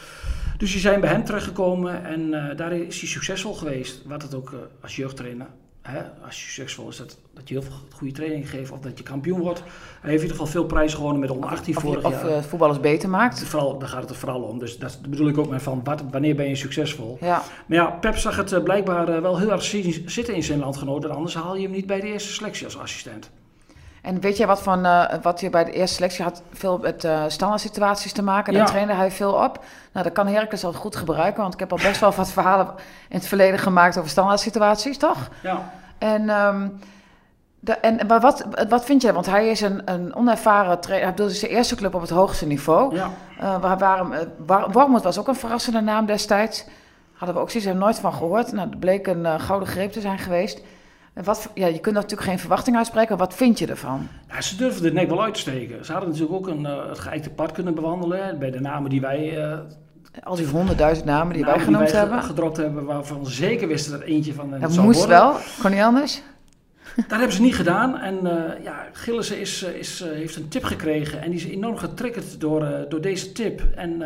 Dus 0.58 0.72
die 0.72 0.82
zijn 0.82 1.02
bij 1.02 1.10
hem 1.10 1.24
terechtgekomen 1.24 2.06
en 2.06 2.30
daar 2.56 2.72
is 2.74 3.00
hij 3.00 3.10
succesvol 3.10 3.54
geweest. 3.54 4.02
Wat 4.06 4.22
het 4.22 4.34
ook 4.34 4.70
als 4.82 4.96
jeugdtrainer, 4.96 5.48
hè, 5.84 6.02
als 6.26 6.44
je 6.44 6.52
succesvol 6.52 6.88
is, 6.90 6.98
dat, 6.98 7.18
dat 7.34 7.48
je 7.50 7.54
heel 7.54 7.64
veel 7.64 7.74
goede 7.96 8.14
training 8.14 8.50
geeft 8.50 8.72
of 8.72 8.80
dat 8.80 8.98
je 8.98 9.04
kampioen 9.04 9.40
wordt. 9.40 9.60
Hij 9.60 9.70
heeft 10.02 10.06
in 10.06 10.12
ieder 10.22 10.30
geval 10.30 10.46
veel 10.46 10.66
prijzen 10.66 10.98
gewonnen 10.98 11.20
met 11.22 11.30
onder 11.30 11.50
18 11.50 11.76
Of, 11.76 11.82
vorig 11.82 12.02
je- 12.02 12.08
of 12.08 12.14
jaar. 12.22 12.30
eh, 12.30 12.42
voetballers 12.44 12.80
beter 12.80 13.10
maakt? 13.10 13.44
Vooral, 13.44 13.78
daar 13.80 13.90
gaat 13.90 14.02
het 14.02 14.10
er 14.10 14.16
vooral 14.16 14.42
om. 14.42 14.60
Dus 14.60 14.78
dat 14.78 15.00
bedoel 15.10 15.28
ik 15.28 15.38
ook 15.38 15.50
met 15.50 15.62
van 15.62 15.82
wat, 15.84 16.04
wanneer 16.12 16.36
ben 16.36 16.48
je 16.50 16.56
succesvol. 16.56 17.18
Ja. 17.22 17.44
Maar 17.66 17.78
ja, 17.78 17.86
Pep 17.86 18.18
zag 18.18 18.36
het 18.36 18.52
eh, 18.52 18.64
blijkbaar 18.64 19.10
eh, 19.10 19.22
wel 19.22 19.38
heel 19.40 19.52
erg 19.52 19.64
zi- 19.64 20.04
zitten 20.06 20.36
in 20.36 20.44
zijn 20.44 20.60
landgenoten. 20.60 21.12
Anders 21.12 21.36
haal 21.36 21.56
je 21.56 21.62
hem 21.64 21.72
niet 21.72 21.88
bij 21.88 22.00
de 22.00 22.08
eerste 22.08 22.34
selectie 22.34 22.66
als 22.66 22.78
assistent. 22.78 23.30
En 24.04 24.20
weet 24.20 24.38
jij 24.38 24.48
wat, 24.48 24.62
van, 24.62 24.86
eh, 24.86 25.14
wat 25.22 25.40
je 25.40 25.50
bij 25.50 25.64
de 25.64 25.72
eerste 25.72 25.96
selectie 25.96 26.24
had? 26.24 26.42
Veel 26.52 26.78
met 26.78 27.04
eh 27.04 27.24
standaard 27.28 27.62
situaties 27.62 28.12
te 28.12 28.24
maken. 28.24 28.54
Daar 28.54 28.62
Ja. 28.62 28.68
trainde 28.68 28.94
hij 28.94 29.12
veel 29.12 29.32
op. 29.34 29.64
Nou, 29.92 30.06
dat 30.06 30.14
kan 30.14 30.28
Heracles 30.28 30.64
al 30.66 30.74
goed 30.74 30.96
gebruiken. 30.96 31.42
Want 31.42 31.54
ik 31.54 31.60
heb 31.60 31.72
al 31.72 31.78
best 31.78 32.00
wel 32.00 32.12
wat 32.12 32.32
verhalen 32.32 32.68
in 33.10 33.16
het 33.18 33.28
verleden 33.28 33.60
gemaakt 33.60 33.98
over 33.98 34.10
standaard 34.10 34.40
situaties, 34.40 34.98
toch? 34.98 35.30
Ja, 35.44 35.72
En, 35.98 36.30
ehm, 36.30 36.68
de, 37.60 37.72
en 37.74 38.08
maar 38.08 38.20
wat, 38.20 38.46
wat 38.70 38.86
vind 38.86 39.02
jij? 39.02 39.14
Want 39.14 39.26
hij 39.26 39.48
is 39.48 39.62
een, 39.62 39.82
een 39.86 40.16
onervaren 40.16 40.80
trainer. 40.80 41.14
Hij 41.16 41.30
zijn 41.30 41.52
eerste 41.52 41.76
club 41.76 41.94
op 41.96 42.02
het 42.02 42.10
hoogste 42.10 42.46
niveau. 42.46 42.96
ja. 42.96 43.10
Waar, 43.60 43.78
waarom, 43.78 44.14
eh, 44.14 44.20
Wormoed 44.72 45.04
was 45.04 45.20
ook 45.20 45.28
een 45.28 45.36
verrassende 45.36 45.82
naam 45.82 46.06
destijds. 46.06 46.66
Hadden 47.14 47.36
we 47.36 47.42
ook 47.42 47.50
zoiets, 47.50 47.74
nooit 47.74 48.00
van 48.00 48.14
gehoord. 48.14 48.52
Nou, 48.52 48.70
dat 48.70 48.80
bleek 48.80 49.08
een 49.08 49.40
gouden 49.40 49.68
greep 49.68 49.92
te 49.92 50.02
zijn 50.02 50.18
geweest. 50.20 50.62
En 51.14 51.24
wat, 51.24 51.50
ja, 51.54 51.68
je 51.68 51.80
kunt 51.80 51.96
natuurlijk 51.96 52.30
geen 52.30 52.40
verwachting 52.40 52.78
uitspreken. 52.78 53.18
Wat 53.18 53.34
vind 53.34 53.60
je 53.60 53.68
ervan? 53.68 54.08
Ja, 54.30 54.42
ze 54.42 54.56
durfden 54.56 54.84
het 54.86 54.94
nek 54.94 55.10
wel 55.10 55.24
uit 55.24 55.34
te 55.34 55.40
steken. 55.40 55.86
Ze 55.86 55.92
hadden 55.92 56.10
natuurlijk 56.10 56.36
ook 56.36 56.48
een, 56.48 56.66
eh, 56.66 56.90
het 56.90 57.00
geëikte 57.00 57.30
pad 57.30 57.52
kunnen 57.52 57.76
bewandelen. 57.76 58.40
Bij 58.40 58.52
de 58.52 58.60
namen 58.60 58.90
die 58.90 59.02
wij, 59.02 59.44
eh 59.52 59.58
Al 60.24 60.36
die 60.36 60.46
honderdduizend 60.48 61.06
namen 61.06 61.34
die 61.34 61.42
namen 61.44 61.58
wij 61.58 61.66
genoemd 61.66 61.90
ge- 61.90 61.96
hebben. 61.96 62.24
gedropt 62.24 62.58
hebben, 62.58 62.86
waarvan 62.86 63.26
zeker 63.26 63.68
wisten 63.68 63.92
dat 63.92 64.02
eentje 64.02 64.34
van 64.34 64.52
hen 64.52 64.62
Dat 64.62 64.74
zou 64.74 64.86
moest 64.86 65.00
worden. 65.00 65.18
wel, 65.18 65.36
kon 65.62 65.72
niet 65.72 65.82
anders. 65.82 66.22
Dat 66.96 67.06
hebben 67.10 67.32
ze 67.32 67.42
niet 67.42 67.56
gedaan. 67.56 67.98
En 68.00 68.18
eh, 68.58 68.64
ja, 68.64 68.86
Gillissen 68.92 69.40
is, 69.40 69.64
is, 69.64 70.04
heeft 70.04 70.36
een 70.36 70.48
tip 70.48 70.64
gekregen. 70.64 71.22
En 71.22 71.32
die 71.32 71.40
is 71.40 71.46
enorm 71.46 71.78
getriggerd 71.78 72.40
door, 72.40 72.86
door 72.90 73.02
deze 73.02 73.32
tip. 73.32 73.62
En 73.76 74.04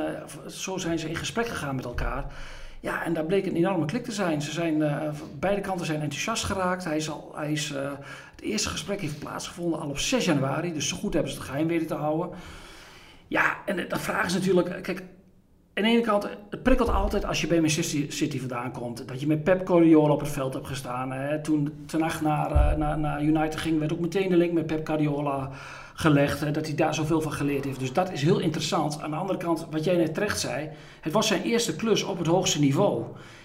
zo 0.47 0.77
zijn 0.77 0.99
ze 0.99 1.09
in 1.09 1.15
gesprek 1.15 1.47
gegaan 1.47 1.75
met 1.75 1.85
elkaar. 1.85 2.25
Ja, 2.87 3.03
en 3.03 3.13
daar 3.13 3.25
bleek 3.25 3.45
een 3.45 3.55
enorme 3.55 3.85
klik 3.85 4.03
te 4.03 4.11
zijn. 4.11 4.41
Ze 4.41 4.51
zijn, 4.51 4.81
eh, 4.81 5.09
beide 5.39 5.61
kanten 5.61 5.85
zijn 5.85 6.01
enthousiast 6.01 6.43
geraakt. 6.43 6.83
Hij 6.83 6.97
is 6.97 7.09
al, 7.09 7.31
hij 7.35 7.51
is, 7.51 7.71
eh, 7.71 7.91
het 8.31 8.41
eerste 8.41 8.69
gesprek 8.69 9.01
heeft 9.01 9.19
plaatsgevonden 9.19 9.79
al 9.79 9.89
op 9.89 9.97
6 9.97 10.25
januari. 10.25 10.73
Dus 10.73 10.87
zo 10.87 10.97
goed 10.97 11.13
hebben 11.13 11.31
ze 11.31 11.37
het 11.37 11.47
geheim 11.47 11.67
weten 11.67 11.87
te 11.87 11.93
houden. 11.93 12.29
Ja, 13.27 13.57
en 13.65 13.85
dan 13.89 13.99
vragen 13.99 14.31
ze 14.31 14.37
natuurlijk... 14.37 14.83
Kijk, 14.83 14.99
aan 15.73 15.83
de 15.83 15.89
ene 15.89 16.01
kant, 16.01 16.29
het 16.49 16.63
prikkelt 16.63 16.89
altijd 16.89 17.25
als 17.25 17.41
je 17.41 17.47
bij 17.47 17.59
Manchester 17.59 18.05
City 18.11 18.39
vandaan 18.39 18.71
komt. 18.71 19.07
Dat 19.07 19.19
je 19.19 19.27
met 19.27 19.43
Pep 19.43 19.67
Guardiola 19.67 20.13
op 20.13 20.19
het 20.19 20.29
veld 20.29 20.53
hebt 20.53 20.67
gestaan. 20.67 21.11
Hè. 21.11 21.41
Toen 21.41 21.83
Ten 21.85 21.99
naar, 22.21 22.51
eh, 22.51 22.77
naar, 22.77 22.99
naar 22.99 23.23
United 23.23 23.59
ging, 23.59 23.79
werd 23.79 23.93
ook 23.93 23.99
meteen 23.99 24.29
de 24.29 24.37
link 24.37 24.53
met 24.53 24.67
Pep 24.67 24.87
Guardiola 24.87 25.49
gelegd. 25.99 26.39
Hè, 26.39 26.51
dat 26.51 26.65
hij 26.65 26.75
daar 26.75 26.93
zoveel 26.93 27.21
van 27.21 27.31
geleerd 27.31 27.65
heeft. 27.65 27.79
Dus 27.79 27.93
dat 27.93 28.11
is 28.11 28.21
heel 28.21 28.39
interessant. 28.39 29.01
Aan 29.01 29.11
de 29.11 29.15
andere 29.15 29.39
kant, 29.39 29.67
wat 29.71 29.83
jij 29.83 29.95
net 29.95 30.13
terecht 30.13 30.39
zei. 30.39 30.69
Het 31.01 31.13
was 31.13 31.27
zijn 31.27 31.41
eerste 31.41 31.75
klus 31.75 32.03
op 32.03 32.17
het 32.17 32.27
hoogste 32.27 32.59
niveau. 32.59 33.03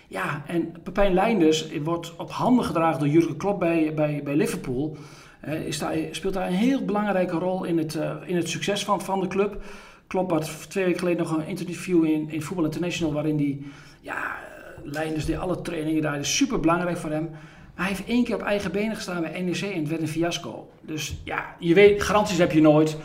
Ja, 0.08 0.42
en 0.46 0.72
Pepijn 0.82 1.14
Leinders 1.14 1.78
wordt 1.82 2.16
op 2.16 2.30
handen 2.30 2.64
gedragen 2.64 2.98
door 2.98 3.08
Jurgen 3.08 3.36
Klopp 3.36 3.58
bij, 3.58 3.94
bij, 3.94 4.20
bij 4.24 4.36
Liverpool. 4.36 4.96
Eh, 5.40 5.66
is 5.66 5.78
daar, 5.78 5.94
speelt 6.10 6.34
daar 6.34 6.46
een 6.46 6.52
heel 6.52 6.84
belangrijke 6.84 7.38
rol 7.38 7.64
in 7.64 7.78
het, 7.78 7.94
eh, 7.94 8.14
in 8.24 8.36
het 8.36 8.48
succes 8.48 8.84
van, 8.84 9.00
van 9.00 9.20
de 9.20 9.26
club. 9.26 9.62
Klopp 10.06 10.30
had 10.30 10.70
twee 10.70 10.84
weken 10.84 10.98
geleden 10.98 11.22
nog 11.22 11.36
een 11.36 11.46
interview 11.46 12.04
in, 12.04 12.30
in 12.30 12.42
Football 12.42 12.64
International 12.64 13.12
waarin 13.12 13.36
hij, 13.36 13.58
ja, 14.00 14.36
Leinders 14.84 15.24
deed 15.24 15.38
alle 15.38 15.60
trainingen 15.60 16.02
daar, 16.02 16.18
is 16.18 16.36
super 16.36 16.60
belangrijk 16.60 16.96
voor 16.96 17.10
hem. 17.10 17.30
Maar 17.74 17.86
hij 17.86 17.94
heeft 17.94 18.08
één 18.08 18.24
keer 18.24 18.34
op 18.34 18.42
eigen 18.42 18.72
benen 18.72 18.96
gestaan 18.96 19.20
bij 19.20 19.42
NEC 19.42 19.60
en 19.60 19.78
het 19.80 19.88
werd 19.88 20.00
een 20.00 20.08
fiasco. 20.08 20.70
Dus 20.80 21.20
ja, 21.24 21.54
je 21.58 21.74
weet, 21.74 22.02
garanties 22.02 22.38
heb 22.38 22.52
je 22.52 22.60
nooit. 22.60 22.90
In 22.90 22.98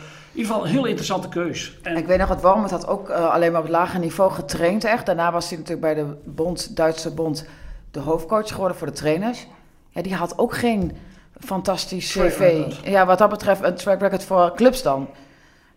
ieder 0.44 0.52
geval 0.52 0.66
een 0.66 0.72
heel 0.72 0.84
interessante 0.84 1.28
keus. 1.28 1.78
En, 1.82 1.96
Ik 1.96 2.06
weet 2.06 2.18
nog, 2.18 2.28
wat 2.28 2.42
Wormoed 2.42 2.70
had 2.70 2.86
ook 2.86 3.08
eh, 3.08 3.30
alleen 3.30 3.50
maar 3.52 3.60
op 3.60 3.66
het 3.66 3.76
lage 3.76 3.98
niveau 3.98 4.30
getraind 4.30 4.84
echt. 4.84 5.06
Daarna 5.06 5.32
was 5.32 5.48
hij 5.48 5.58
natuurlijk 5.58 5.94
bij 5.94 6.04
de 6.04 6.14
bond, 6.24 6.76
Duitse 6.76 7.14
bond 7.14 7.46
de 7.90 8.00
hoofdcoach 8.00 8.48
geworden 8.48 8.76
voor 8.76 8.86
de 8.86 8.92
trainers. 8.92 9.46
Ja, 9.90 10.02
die 10.02 10.14
had 10.14 10.38
ook 10.38 10.54
geen 10.54 10.96
fantastisch 11.40 12.12
cv. 12.12 12.64
Ja, 12.84 13.06
wat 13.06 13.18
dat 13.18 13.30
betreft 13.30 13.62
een 13.62 13.74
track 13.74 14.00
record 14.00 14.24
voor 14.24 14.52
clubs 14.56 14.82
dan. 14.82 15.08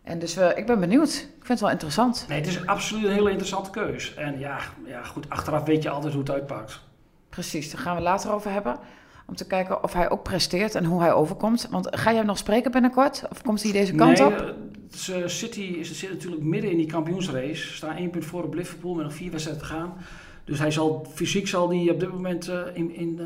En 0.03 0.19
dus 0.19 0.37
eh, 0.37 0.57
ik 0.57 0.65
ben 0.65 0.79
benieuwd. 0.79 1.09
Ik 1.09 1.45
vind 1.45 1.47
het 1.47 1.59
wel 1.59 1.69
interessant. 1.69 2.25
nee, 2.27 2.37
het 2.39 2.47
is 2.47 2.65
absoluut 2.65 3.05
een 3.05 3.11
hele 3.11 3.29
interessante 3.29 3.69
keus. 3.69 4.13
En 4.13 4.39
ja, 4.39 4.57
ja, 4.85 5.03
goed, 5.03 5.29
achteraf 5.29 5.63
weet 5.63 5.83
je 5.83 5.89
altijd 5.89 6.13
hoe 6.13 6.21
het 6.21 6.31
uitpakt. 6.31 6.79
Precies, 7.31 7.71
daar 7.71 7.81
gaan 7.81 7.95
we 7.95 8.01
later 8.01 8.31
over 8.31 8.51
hebben. 8.51 8.79
Om 9.25 9.35
te 9.35 9.47
kijken 9.47 9.83
of 9.83 9.93
hij 9.93 10.09
ook 10.09 10.23
presteert 10.23 10.75
en 10.75 10.85
hoe 10.85 11.01
hij 11.01 11.13
overkomt. 11.13 11.67
Want 11.71 11.87
ga 11.91 12.09
jij 12.09 12.17
hem 12.17 12.25
nog 12.25 12.37
spreken 12.37 12.71
binnenkort? 12.71 13.23
Of 13.29 13.41
komt 13.41 13.63
hij 13.63 13.71
deze 13.71 13.93
kant 13.93 14.17
nee, 14.17 14.27
op? 14.27 14.55
eh, 15.09 15.27
City 15.27 15.61
is, 15.61 15.99
zit 15.99 16.09
natuurlijk 16.09 16.43
midden 16.43 16.71
in 16.71 16.77
die 16.77 16.85
kampioensrace. 16.85 17.55
Ze 17.55 17.75
staan 17.75 17.95
één 17.95 18.09
punt 18.09 18.25
voor 18.25 18.43
op 18.43 18.53
Liverpool 18.53 18.93
met 18.93 19.03
nog 19.05 19.13
vier 19.13 19.31
wedstrijden 19.31 19.63
te 19.63 19.69
gaan. 19.69 19.93
Dus 20.43 20.59
hij 20.59 20.71
zal, 20.71 21.05
fysiek 21.13 21.47
zal 21.47 21.69
hij 21.69 21.89
op 21.89 21.99
dit 21.99 22.11
moment 22.11 22.47
eh, 22.47 22.59
in, 22.73 22.95
in, 22.95 23.19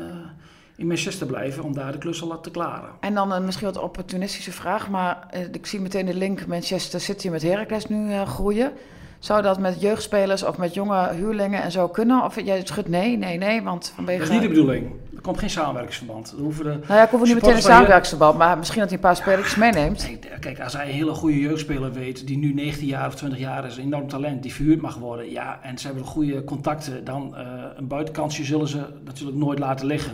in 0.76 0.86
Manchester 0.86 1.26
blijven 1.26 1.64
om 1.64 1.74
daar 1.74 1.92
de 1.92 1.98
klus 1.98 2.22
al 2.22 2.40
te 2.40 2.50
klaren. 2.50 2.90
En 3.00 3.14
dan 3.14 3.32
een 3.32 3.44
misschien 3.44 3.66
wat 3.66 3.78
opportunistische 3.78 4.52
vraag, 4.52 4.88
maar 4.90 5.26
ik 5.52 5.66
zie 5.66 5.80
meteen 5.80 6.06
de 6.06 6.14
link 6.14 6.46
Manchester 6.46 7.00
City 7.00 7.28
met 7.28 7.42
Heracles 7.42 7.86
nu 7.86 8.24
groeien. 8.24 8.72
Zou 9.18 9.42
dat 9.42 9.58
met 9.58 9.80
jeugdspelers 9.80 10.42
of 10.44 10.58
met 10.58 10.74
jonge 10.74 11.12
huurlingen 11.12 11.62
en 11.62 11.70
zo 11.70 11.88
kunnen? 11.88 12.24
Of 12.24 12.40
jij 12.40 12.60
schudt 12.64 12.88
nee, 12.88 13.16
nee, 13.16 13.38
nee, 13.38 13.62
want 13.62 13.92
vanwege... 13.94 14.18
Dat 14.18 14.28
is 14.28 14.34
niet 14.34 14.42
de 14.42 14.48
bedoeling. 14.48 14.90
Er 15.14 15.22
komt 15.22 15.38
geen 15.38 15.50
samenwerkingsverband. 15.50 16.32
Er 16.36 16.42
hoeven 16.42 16.64
de 16.64 16.70
Nou 16.70 16.92
ja, 16.92 17.04
ik 17.04 17.10
hoef 17.10 17.22
niet 17.22 17.34
meteen 17.34 17.54
een 17.54 17.62
samenwerkingsverband, 17.62 18.38
maar 18.38 18.58
misschien 18.58 18.80
dat 18.80 18.88
hij 18.88 18.98
een 18.98 19.04
paar 19.04 19.16
spelers 19.16 19.56
meeneemt. 19.56 20.02
Nee, 20.06 20.18
kijk, 20.40 20.60
als 20.60 20.72
hij 20.72 20.86
een 20.86 20.94
hele 20.94 21.14
goede 21.14 21.40
jeugdspeler 21.40 21.92
weet, 21.92 22.26
die 22.26 22.38
nu 22.38 22.52
19 22.52 22.86
jaar 22.86 23.06
of 23.06 23.14
20 23.14 23.38
jaar 23.38 23.66
is, 23.66 23.76
een 23.76 23.82
enorm 23.82 24.08
talent, 24.08 24.42
die 24.42 24.54
verhuurd 24.54 24.80
mag 24.80 24.96
worden, 24.96 25.30
ja, 25.30 25.58
en 25.62 25.78
ze 25.78 25.86
hebben 25.86 26.04
goede 26.04 26.44
contacten, 26.44 27.04
dan 27.04 27.36
eh, 27.36 27.44
een 27.76 27.86
buitenkansje 27.86 28.44
zullen 28.44 28.68
ze 28.68 28.86
natuurlijk 29.04 29.38
nooit 29.38 29.58
laten 29.58 29.86
liggen. 29.86 30.12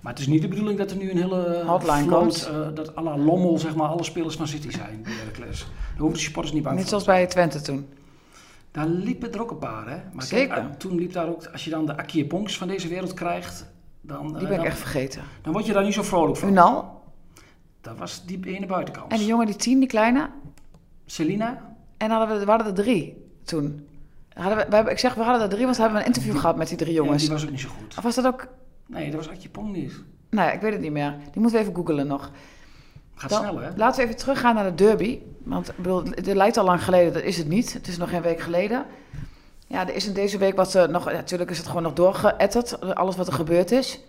Maar 0.00 0.12
het 0.12 0.20
is 0.20 0.26
niet 0.30 0.42
de 0.42 0.48
bedoeling 0.48 0.78
dat 0.78 0.90
er 0.90 0.96
nu 0.96 1.10
een 1.10 1.16
hele 1.16 1.62
Hotline 1.66 2.02
vloot, 2.02 2.20
komt. 2.20 2.50
eh, 2.52 2.74
dat 2.74 2.96
à 2.96 3.02
la 3.02 3.16
Lommel, 3.18 3.58
zeg 3.58 3.74
maar, 3.74 3.88
alle 3.88 4.04
spelers 4.04 4.36
van 4.36 4.48
City 4.48 4.70
zijn 4.70 5.04
Heracles. 5.04 5.58
Daar 5.58 5.98
hoeven 5.98 6.18
de 6.18 6.24
supporters 6.24 6.54
niet 6.54 6.62
bang 6.62 6.76
Niet 6.76 6.88
zoals 6.88 7.04
bij 7.04 7.26
Twente 7.26 7.60
toen. 7.60 7.86
Daar 8.76 8.86
liepen 8.86 9.32
er 9.32 9.40
ook 9.40 9.50
een 9.50 9.58
paar, 9.58 9.88
hè. 9.88 9.96
Maar 10.12 10.24
Zeker. 10.24 10.54
Kijk, 10.54 10.68
eh, 10.68 10.74
toen 10.76 10.94
liep 10.94 11.12
daar 11.12 11.28
ook, 11.28 11.46
als 11.52 11.64
je 11.64 11.70
dan 11.70 11.86
de 11.86 11.96
Akie 11.96 12.26
Ponks 12.26 12.58
van 12.58 12.68
deze 12.68 12.88
wereld 12.88 13.14
krijgt, 13.14 13.66
dan, 14.00 14.24
eh, 14.26 14.38
Die 14.38 14.42
ben 14.42 14.50
ik 14.50 14.56
dan, 14.56 14.64
echt 14.66 14.78
vergeten. 14.78 15.22
dan 15.42 15.52
word 15.52 15.66
je 15.66 15.72
daar 15.72 15.84
niet 15.84 15.94
zo 15.94 16.02
vrolijk 16.02 16.36
van. 16.38 16.48
Unal. 16.48 17.02
Dat 17.80 17.98
was 17.98 18.24
die 18.26 18.40
ene 18.46 18.66
buitenkant. 18.66 19.12
En 19.12 19.18
die 19.18 19.26
jongen, 19.26 19.46
die 19.46 19.56
tien, 19.56 19.78
die 19.78 19.88
kleine. 19.88 20.30
Selina? 21.06 21.74
En 21.96 22.10
hadden 22.10 22.38
we, 22.38 22.44
we 22.44 22.50
hadden 22.50 22.66
er 22.66 22.74
drie 22.74 23.16
toen. 23.44 23.86
Hadden 24.32 24.84
we, 24.84 24.90
ik 24.90 24.98
zeg, 24.98 25.14
we 25.14 25.22
hadden 25.22 25.42
er 25.42 25.48
drie, 25.48 25.64
want 25.64 25.76
we 25.76 25.82
hebben 25.82 26.00
een 26.00 26.06
interview 26.06 26.36
gehad 26.38 26.56
met 26.56 26.68
die 26.68 26.76
drie 26.76 26.94
Ja, 26.94 27.02
jongens. 27.02 27.22
die 27.22 27.30
was 27.32 27.44
ook 27.44 27.50
niet 27.50 27.60
zo 27.60 27.68
goed. 27.68 27.94
Of 27.96 28.02
was 28.02 28.14
dat 28.14 28.26
ook... 28.26 28.48
Nee, 28.86 29.10
dat 29.10 29.24
was 29.26 29.34
Akie 29.34 29.48
Pong 29.48 29.72
niet. 29.72 29.92
Nou 30.30 30.46
ja, 30.48 30.52
ik 30.54 30.60
weet 30.60 30.72
het 30.72 30.80
niet 30.80 30.92
meer. 30.92 31.10
Die 31.32 31.40
moeten 31.42 31.52
we 31.58 31.58
even 31.58 31.74
googlen 31.74 32.06
nog. 32.06 32.30
Gaat 33.16 33.30
Dan- 33.30 33.40
snel, 33.40 33.58
hè? 33.58 33.70
Laten 33.76 34.00
we 34.00 34.06
even 34.06 34.20
teruggaan 34.20 34.54
naar 34.54 34.64
de 34.64 34.84
derby. 34.84 35.20
Want 35.42 35.68
ik 35.68 35.76
bedoel, 35.76 36.02
het 36.04 36.26
lijkt 36.26 36.56
al 36.56 36.64
lang 36.64 36.84
geleden, 36.84 37.12
dat 37.12 37.22
is 37.22 37.36
het 37.36 37.48
niet. 37.48 37.72
Het 37.72 37.88
is 37.88 37.96
nog 37.96 38.08
geen 38.10 38.22
week 38.22 38.40
geleden. 38.40 38.84
Ja, 39.66 39.88
er 39.88 39.94
is 39.94 40.06
in 40.06 40.12
deze 40.12 40.38
week 40.38 40.56
wat 40.56 40.70
ze 40.70 40.86
nog... 40.90 41.10
ja, 41.10 41.16
natuurlijk 41.16 41.50
is 41.50 41.58
het 41.58 41.66
gewoon 41.66 41.82
nog 41.82 41.92
doorgeëtterd, 41.92 42.94
alles 42.94 43.16
wat 43.16 43.26
er 43.26 43.32
gebeurd 43.32 43.70
is. 43.70 44.00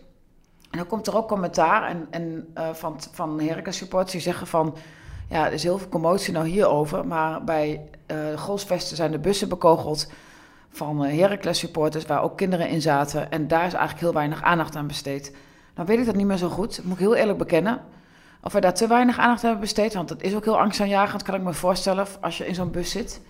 En 0.72 0.78
dan 0.78 0.88
komt 0.88 1.08
er 1.08 1.18
ook 1.18 1.28
commentaar 1.28 1.90
en, 1.90 2.08
en, 2.10 2.48
eh, 2.54 2.74
van, 2.74 3.00
van 3.12 3.40
Heracles 3.42 3.78
supporters 3.78 4.12
die 4.12 4.22
zeggen 4.22 4.48
van... 4.48 4.76
Ja, 5.30 5.46
er 5.46 5.54
is 5.54 5.64
heel 5.64 5.78
veel 5.78 5.90
commotie 5.90 6.34
nou 6.34 6.48
hierover. 6.48 7.08
Maar 7.08 7.44
bij 7.44 7.82
eh 8.06 8.18
de 8.18 8.38
Golsvesten 8.38 8.96
zijn 8.96 9.12
de 9.12 9.20
bussen 9.20 9.50
bekogeld 9.50 10.12
van 10.70 11.06
eh, 11.06 11.20
Heracles 11.20 11.60
supporters... 11.60 12.06
waar 12.06 12.24
ook 12.24 12.38
kinderen 12.38 12.70
in 12.70 12.82
zaten. 12.82 13.32
En 13.32 13.48
daar 13.48 13.66
is 13.66 13.74
eigenlijk 13.74 14.00
heel 14.02 14.14
weinig 14.14 14.42
aandacht 14.42 14.76
aan 14.76 14.88
besteed. 14.88 15.36
Nou 15.76 15.88
weet 15.88 16.00
ik 16.00 16.06
dat 16.06 16.16
niet 16.16 16.26
meer 16.26 16.38
zo 16.38 16.50
goed, 16.50 16.80
moet 16.84 16.94
ik 16.94 17.00
heel 17.00 17.16
eerlijk 17.16 17.38
bekennen. 17.38 17.82
Of 18.42 18.52
wij 18.52 18.62
daar 18.62 18.74
te 18.74 18.88
weinig 18.88 19.18
aandacht 19.18 19.42
hebben 19.42 19.60
besteed. 19.60 19.94
Want 19.94 20.10
dat 20.10 20.22
is 20.22 20.36
ook 20.36 20.44
heel 20.44 20.60
angstaanjagend, 20.60 21.24
kan 21.24 21.36
ik 21.36 21.42
me 21.42 21.54
voorstellen, 21.54 22.08
als 22.22 22.38
je 22.38 22.48
in 22.48 22.56
zo'n 22.56 22.72
bus 22.72 22.92
zit. 22.92 23.22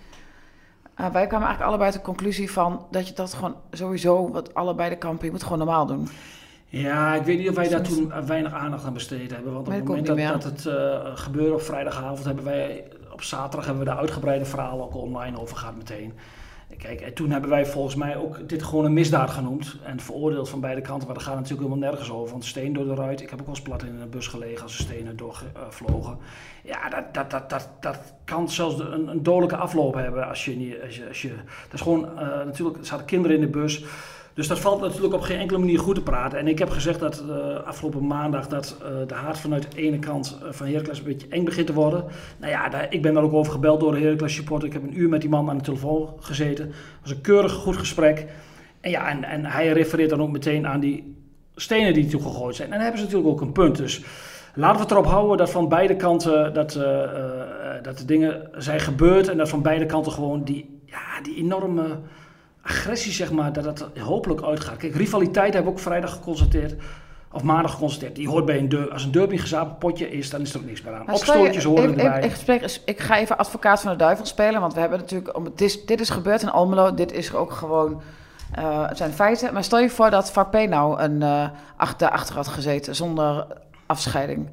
Eh, 0.94 1.06
wij 1.06 1.26
kwamen 1.26 1.46
eigenlijk 1.46 1.68
allebei 1.70 1.90
tot 1.90 2.00
de 2.00 2.06
conclusie 2.06 2.50
van 2.50 2.86
dat 2.90 3.08
je 3.08 3.14
dat 3.14 3.34
gewoon 3.34 3.56
sowieso, 3.72 4.30
wat 4.30 4.54
allebei 4.54 4.90
de 4.90 4.96
kampen, 4.96 5.26
je 5.26 5.32
moet 5.32 5.42
gewoon 5.42 5.58
normaal 5.58 5.86
doen. 5.86 6.08
Ja, 6.66 7.14
ik 7.14 7.22
weet 7.22 7.38
niet 7.38 7.48
of 7.48 7.54
wij 7.54 7.68
daar 7.68 7.82
toen 7.82 8.26
weinig 8.26 8.52
aandacht 8.52 8.84
aan 8.84 8.92
besteed 8.92 9.30
hebben. 9.30 9.52
Want 9.52 9.66
op 9.66 9.72
het 9.72 9.84
moment 9.84 10.06
dat, 10.06 10.44
het 10.44 10.66
eh, 10.66 10.98
gebeurde 11.14 11.54
op 11.54 11.62
vrijdagavond, 11.62 12.24
hebben 12.24 12.44
wij 12.44 12.84
op 13.12 13.22
zaterdag 13.22 13.64
hebben 13.66 13.84
we 13.84 13.90
daar 13.90 13.98
uitgebreide 13.98 14.44
verhalen 14.44 14.84
ook 14.84 14.94
online 14.94 15.40
over 15.40 15.56
gehad 15.56 15.76
meteen. 15.76 16.12
Kijk, 16.76 17.00
en 17.00 17.14
toen 17.14 17.30
hebben 17.30 17.50
wij 17.50 17.66
volgens 17.66 17.94
mij 17.94 18.16
ook 18.16 18.48
dit 18.48 18.62
gewoon 18.62 18.84
een 18.84 18.92
misdaad 18.92 19.30
genoemd. 19.30 19.76
En 19.84 20.00
veroordeeld 20.00 20.48
van 20.48 20.60
beide 20.60 20.80
kanten. 20.80 21.06
Maar 21.06 21.16
daar 21.16 21.24
gaat 21.24 21.34
natuurlijk 21.34 21.68
helemaal 21.68 21.90
nergens 21.90 22.10
over. 22.10 22.30
Want 22.30 22.44
steen 22.44 22.72
door 22.72 22.84
de 22.84 22.94
ruit. 22.94 23.20
Ik 23.20 23.30
heb 23.30 23.40
ook 23.40 23.46
wel 23.46 23.54
eens 23.54 23.64
plat 23.64 23.82
in 23.82 24.00
een 24.00 24.10
bus 24.10 24.26
gelegen 24.26 24.62
als 24.62 24.78
er 24.78 24.84
stenen 24.84 25.16
doorvlogen. 25.16 26.18
Ja, 26.62 26.88
dat, 26.88 27.14
dat, 27.14 27.30
dat, 27.30 27.50
dat, 27.50 27.68
dat 27.80 27.98
kan 28.24 28.50
zelfs 28.50 28.78
een, 28.78 29.08
een 29.08 29.22
dodelijke 29.22 29.56
afloop 29.56 29.94
hebben. 29.94 30.28
Als 30.28 30.44
je 30.44 30.56
niet, 30.56 30.82
als 30.82 30.96
je, 30.96 31.08
als 31.08 31.22
je, 31.22 31.28
dat 31.64 31.72
is 31.72 31.80
gewoon, 31.80 32.18
eh, 32.18 32.44
natuurlijk, 32.44 32.78
zaten 32.80 33.06
kinderen 33.06 33.36
in 33.36 33.42
de 33.42 33.48
bus. 33.48 33.84
Dus 34.38 34.48
dat 34.48 34.58
valt 34.58 34.80
natuurlijk 34.80 35.14
op 35.14 35.20
geen 35.20 35.38
enkele 35.38 35.58
manier 35.58 35.78
goed 35.78 35.94
te 35.94 36.02
praten. 36.02 36.38
En 36.38 36.48
ik 36.48 36.58
heb 36.58 36.70
gezegd 36.70 37.00
dat 37.00 37.24
eh, 37.28 37.66
afgelopen 37.66 38.06
maandag 38.06 38.48
dat 38.48 38.76
eh, 38.82 38.88
de 39.06 39.14
haat 39.14 39.40
vanuit 39.40 39.72
de 39.72 39.82
ene 39.82 39.98
kant 39.98 40.38
eh, 40.42 40.48
van 40.50 40.66
Heracles 40.66 40.98
een 40.98 41.04
beetje 41.04 41.26
eng 41.28 41.44
begint 41.44 41.66
te 41.66 41.72
worden. 41.72 42.04
Nou 42.36 42.52
ja, 42.52 42.68
daar, 42.68 42.86
ik 42.90 43.02
ben 43.02 43.14
daar 43.14 43.22
ook 43.22 43.32
over 43.32 43.52
gebeld 43.52 43.80
door 43.80 43.92
de 43.92 44.00
Heracles 44.00 44.34
supporter. 44.34 44.68
Ik 44.68 44.74
heb 44.74 44.82
een 44.82 45.00
uur 45.00 45.08
met 45.08 45.20
die 45.20 45.30
man 45.30 45.50
aan 45.50 45.56
de 45.56 45.62
telefoon 45.62 46.14
gezeten. 46.20 46.66
Het 46.66 46.74
was 47.02 47.10
een 47.10 47.20
keurig 47.20 47.52
goed 47.52 47.76
gesprek. 47.76 48.26
En 48.80 48.90
ja, 48.90 49.08
en, 49.08 49.24
en 49.24 49.44
hij 49.44 49.68
refereert 49.68 50.10
dan 50.10 50.22
ook 50.22 50.30
meteen 50.30 50.66
aan 50.66 50.80
die 50.80 51.16
stenen 51.54 51.94
die 51.94 52.06
toegegooid 52.06 52.56
zijn. 52.56 52.68
En 52.68 52.74
dan 52.74 52.82
hebben 52.82 53.00
ze 53.00 53.06
natuurlijk 53.06 53.32
ook 53.32 53.40
een 53.40 53.52
punt. 53.52 53.76
Dus 53.76 54.02
laten 54.54 54.76
we 54.76 54.82
het 54.82 54.90
erop 54.90 55.06
houden 55.06 55.36
dat 55.36 55.50
van 55.50 55.68
beide 55.68 55.96
kanten 55.96 56.54
dat, 56.54 56.72
dat 57.82 57.98
de 57.98 58.04
dingen 58.04 58.48
zijn 58.56 58.80
gebeurd. 58.80 59.28
En 59.28 59.36
dat 59.36 59.48
van 59.48 59.62
beide 59.62 59.86
kanten 59.86 60.12
gewoon 60.12 60.44
die, 60.44 60.80
ja, 60.86 61.20
die 61.22 61.36
enorme 61.36 61.98
agressie, 62.68 63.12
zeg 63.12 63.32
maar, 63.32 63.52
dat 63.52 63.64
dat 63.64 63.88
hopelijk 63.98 64.42
uitgaat. 64.42 64.76
Kijk, 64.76 64.94
rivaliteit 64.94 65.54
hebben 65.54 65.72
we 65.72 65.78
ook 65.78 65.84
vrijdag 65.84 66.12
geconstateerd. 66.12 66.74
Of 67.32 67.42
maandag 67.42 67.72
geconstateerd. 67.72 68.14
Die 68.14 68.28
hoort 68.28 68.44
bij 68.44 68.58
een 68.58 68.68
derby. 68.68 68.92
Als 68.92 69.04
een 69.04 69.10
derby 69.10 69.32
een 69.32 69.38
gezapeld 69.38 69.78
potje 69.78 70.10
is, 70.10 70.30
dan 70.30 70.40
is 70.40 70.54
er 70.54 70.60
ook 70.60 70.66
niks 70.66 70.82
meer 70.82 70.94
aan. 70.94 71.12
Opstootjes 71.12 71.64
horen 71.64 71.90
ik, 71.90 71.96
erbij. 71.96 72.22
Ik, 72.22 72.62
ik, 72.62 72.80
ik 72.84 73.00
ga 73.00 73.18
even 73.18 73.38
advocaat 73.38 73.80
van 73.80 73.90
de 73.90 73.96
duivel 73.96 74.26
spelen, 74.26 74.60
want 74.60 74.74
we 74.74 74.80
hebben 74.80 74.98
natuurlijk, 74.98 75.36
om, 75.36 75.44
het 75.44 75.60
is, 75.60 75.86
dit 75.86 76.00
is 76.00 76.10
gebeurd 76.10 76.42
in 76.42 76.50
Almelo, 76.50 76.94
dit 76.94 77.12
is 77.12 77.34
ook 77.34 77.52
gewoon, 77.52 78.02
eh, 78.54 78.88
het 78.88 78.96
zijn 78.96 79.12
feiten. 79.12 79.52
Maar 79.52 79.64
stel 79.64 79.78
je 79.78 79.90
voor 79.90 80.10
dat 80.10 80.32
P 80.50 80.54
nou 80.68 81.00
een 81.00 81.22
eh 81.22 81.48
achter, 81.76 82.10
achter 82.10 82.34
had 82.34 82.48
gezeten 82.48 82.94
zonder 82.94 83.46
afscheiding. 83.86 84.48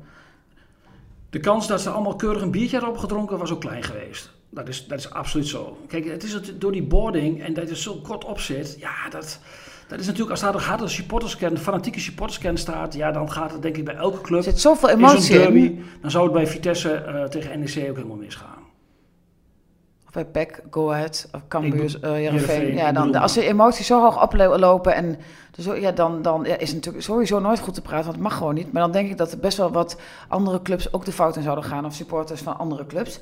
De 1.29 1.39
kans 1.39 1.67
dat 1.67 1.81
ze 1.81 1.89
allemaal 1.89 2.15
keurig 2.15 2.41
een 2.41 2.51
biertje 2.51 2.77
hadden 2.77 2.95
opgedronken 2.95 3.37
was 3.37 3.51
ook 3.51 3.61
klein 3.61 3.83
geweest. 3.83 4.34
Dat 4.55 4.67
is, 4.67 4.87
dat 4.87 4.99
is 4.99 5.09
absoluut 5.09 5.47
zo. 5.47 5.77
Kijk, 5.87 6.05
het 6.05 6.23
is 6.23 6.33
het, 6.33 6.61
door 6.61 6.71
die 6.71 6.83
boarding 6.83 7.43
en 7.43 7.53
dat 7.53 7.69
het 7.69 7.77
zo 7.77 7.95
kort 7.95 8.25
op 8.25 8.39
zit. 8.39 8.75
Ja, 8.79 9.09
dat, 9.09 9.39
dat 9.87 9.99
is 9.99 10.05
natuurlijk 10.05 10.31
als 10.31 10.41
daar 10.41 10.55
een 10.55 10.61
harde 10.61 10.87
supporterskern, 10.87 11.57
fanatieke 11.57 11.99
supporterskern 11.99 12.57
staat. 12.57 12.93
Ja, 12.93 13.11
dan 13.11 13.31
gaat 13.31 13.51
het 13.51 13.61
denk 13.61 13.77
ik 13.77 13.85
bij 13.85 13.95
elke 13.95 14.21
club. 14.21 14.37
Er 14.37 14.43
zit 14.43 14.59
zoveel 14.59 14.89
in 14.89 14.97
emotie 14.97 15.37
derby, 15.37 15.59
in. 15.59 15.85
dan 16.01 16.11
zou 16.11 16.23
het 16.23 16.33
bij 16.33 16.47
Vitesse 16.47 16.93
eh, 16.93 17.23
tegen 17.23 17.59
NEC 17.59 17.89
ook 17.89 17.95
helemaal 17.95 18.17
misgaan. 18.17 18.64
Bij 20.15 20.25
PEC, 20.25 20.61
Go 20.69 20.91
Ahead, 20.91 21.27
of 21.31 21.41
Cambuur, 21.47 21.97
Heerenveen, 22.01 22.13
Heerenveen. 22.13 22.75
Ja, 22.75 22.91
dan, 22.91 23.15
als 23.15 23.33
de 23.33 23.45
emoties 23.45 23.87
zo 23.87 24.01
hoog 24.01 24.21
oplopen 24.23 24.95
en 24.95 25.17
dus, 25.51 25.65
ja, 25.65 25.91
dan, 25.91 26.21
dan 26.21 26.43
ja, 26.43 26.57
is 26.57 26.67
het 26.67 26.75
natuurlijk 26.75 27.03
sowieso 27.03 27.39
nooit 27.39 27.59
goed 27.59 27.73
te 27.73 27.81
praten, 27.81 28.03
want 28.05 28.15
het 28.15 28.23
mag 28.23 28.37
gewoon 28.37 28.53
niet. 28.53 28.71
Maar 28.71 28.81
dan 28.81 28.91
denk 28.91 29.09
ik 29.09 29.17
dat 29.17 29.31
er 29.31 29.37
best 29.37 29.57
wel 29.57 29.71
wat 29.71 29.99
andere 30.27 30.61
clubs 30.61 30.93
ook 30.93 31.05
de 31.05 31.11
fout 31.11 31.35
in 31.35 31.43
zouden 31.43 31.63
gaan, 31.63 31.85
of 31.85 31.93
supporters 31.93 32.41
van 32.41 32.57
andere 32.57 32.85
clubs. 32.85 33.19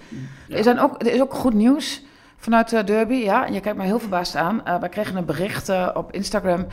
Ja. 0.48 0.58
Er, 0.58 0.64
zijn 0.64 0.80
ook, 0.80 1.02
er 1.02 1.14
is 1.14 1.22
ook 1.22 1.34
goed 1.34 1.54
nieuws 1.54 2.02
vanuit 2.38 2.70
de 2.70 2.84
Derby, 2.84 3.14
ja. 3.16 3.46
En 3.46 3.54
je 3.54 3.60
kijkt 3.60 3.78
mij 3.78 3.88
heel 3.88 4.00
verbaasd 4.00 4.36
aan. 4.36 4.66
Eh 4.66 4.80
wij 4.80 4.90
kregen 4.90 5.16
een 5.16 5.26
bericht 5.26 5.70
eh, 5.70 5.90
op 5.94 6.12
Instagram. 6.12 6.66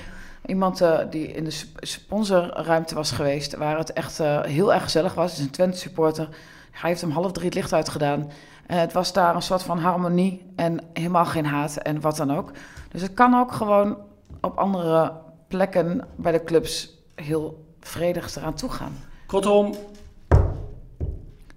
Iemand 0.47 0.85
die 1.11 1.27
in 1.33 1.45
de 1.45 1.51
sp- 1.51 1.79
sponsorruimte 1.81 2.95
was 2.95 3.11
geweest, 3.11 3.57
waar 3.57 3.79
het 3.79 3.93
echt 3.93 4.19
heel 4.43 4.75
erg 4.75 4.83
gezellig 4.83 5.15
was. 5.15 5.31
Het 5.31 5.39
is 5.39 5.45
een 5.45 5.51
Twente 5.51 5.79
supporter. 5.79 6.29
Hij 6.71 6.91
heeft 6.91 7.03
om 7.03 7.11
half 7.11 7.33
drie 7.33 7.47
het 7.47 7.55
licht 7.55 7.73
uitgedaan. 7.73 8.31
En 8.71 8.79
het 8.79 8.93
was 8.93 9.13
daar 9.13 9.35
een 9.35 9.43
soort 9.43 9.63
van 9.63 9.79
harmonie 9.79 10.47
en 10.57 10.81
helemaal 10.93 11.25
geen 11.25 11.47
haat 11.47 11.77
en 11.77 12.01
wat 12.01 12.17
dan 12.17 12.37
ook. 12.37 12.51
Dus 12.89 13.03
het 13.03 13.15
kan 13.15 13.35
ook 13.35 13.53
gewoon 13.53 13.97
op 14.41 14.59
andere 14.59 15.13
plekken 15.49 16.07
bij 16.17 16.33
de 16.33 16.45
clubs 16.45 16.99
heel 17.15 17.65
vredig 17.81 18.37
eraan 18.37 18.55
toe 18.55 18.71
gaan. 18.71 18.93
Kortom, 19.27 19.75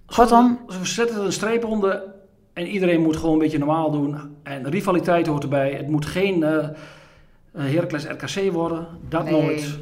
Kortom. 0.05 0.59
we 0.67 0.85
zetten 0.85 1.17
er 1.17 1.25
een 1.25 1.33
streep 1.33 1.65
onder 1.65 2.03
en 2.53 2.67
iedereen 2.67 3.01
moet 3.01 3.17
gewoon 3.17 3.33
een 3.33 3.39
beetje 3.39 3.57
normaal 3.57 3.91
doen. 3.91 4.35
En 4.43 4.69
rivaliteit 4.69 5.27
hoort 5.27 5.43
erbij. 5.43 5.73
Het 5.73 5.87
moet 5.87 6.05
geen 6.05 6.43
eh 6.43 6.57
eh, 6.57 6.71
Heracles 7.53 8.05
RKC 8.05 8.51
worden, 8.51 8.87
dat 9.09 9.23
Nee. 9.23 9.41
nooit. 9.41 9.79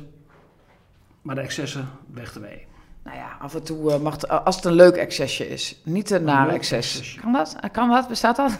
Maar 1.22 1.36
de 1.36 1.42
excessen 1.42 1.90
weg 2.14 2.34
ermee. 2.36 2.66
Nou 3.04 3.18
ja, 3.18 3.38
af 3.40 3.56
en 3.56 3.64
toe 3.64 3.92
eh, 3.92 4.00
mag 4.00 4.14
het, 4.14 4.30
als 4.46 4.56
het 4.56 4.66
een 4.66 4.74
leuk 4.74 4.96
excesje 4.96 5.50
is. 5.50 5.82
Niet 5.84 6.12
een 6.12 6.24
nare 6.24 6.52
excess. 6.52 7.18
Kan 7.22 7.32
dat? 7.34 7.56
Eh, 7.60 7.70
Kan 7.72 7.90
dat? 7.90 8.08
Bestaat 8.08 8.36
dat? 8.36 8.52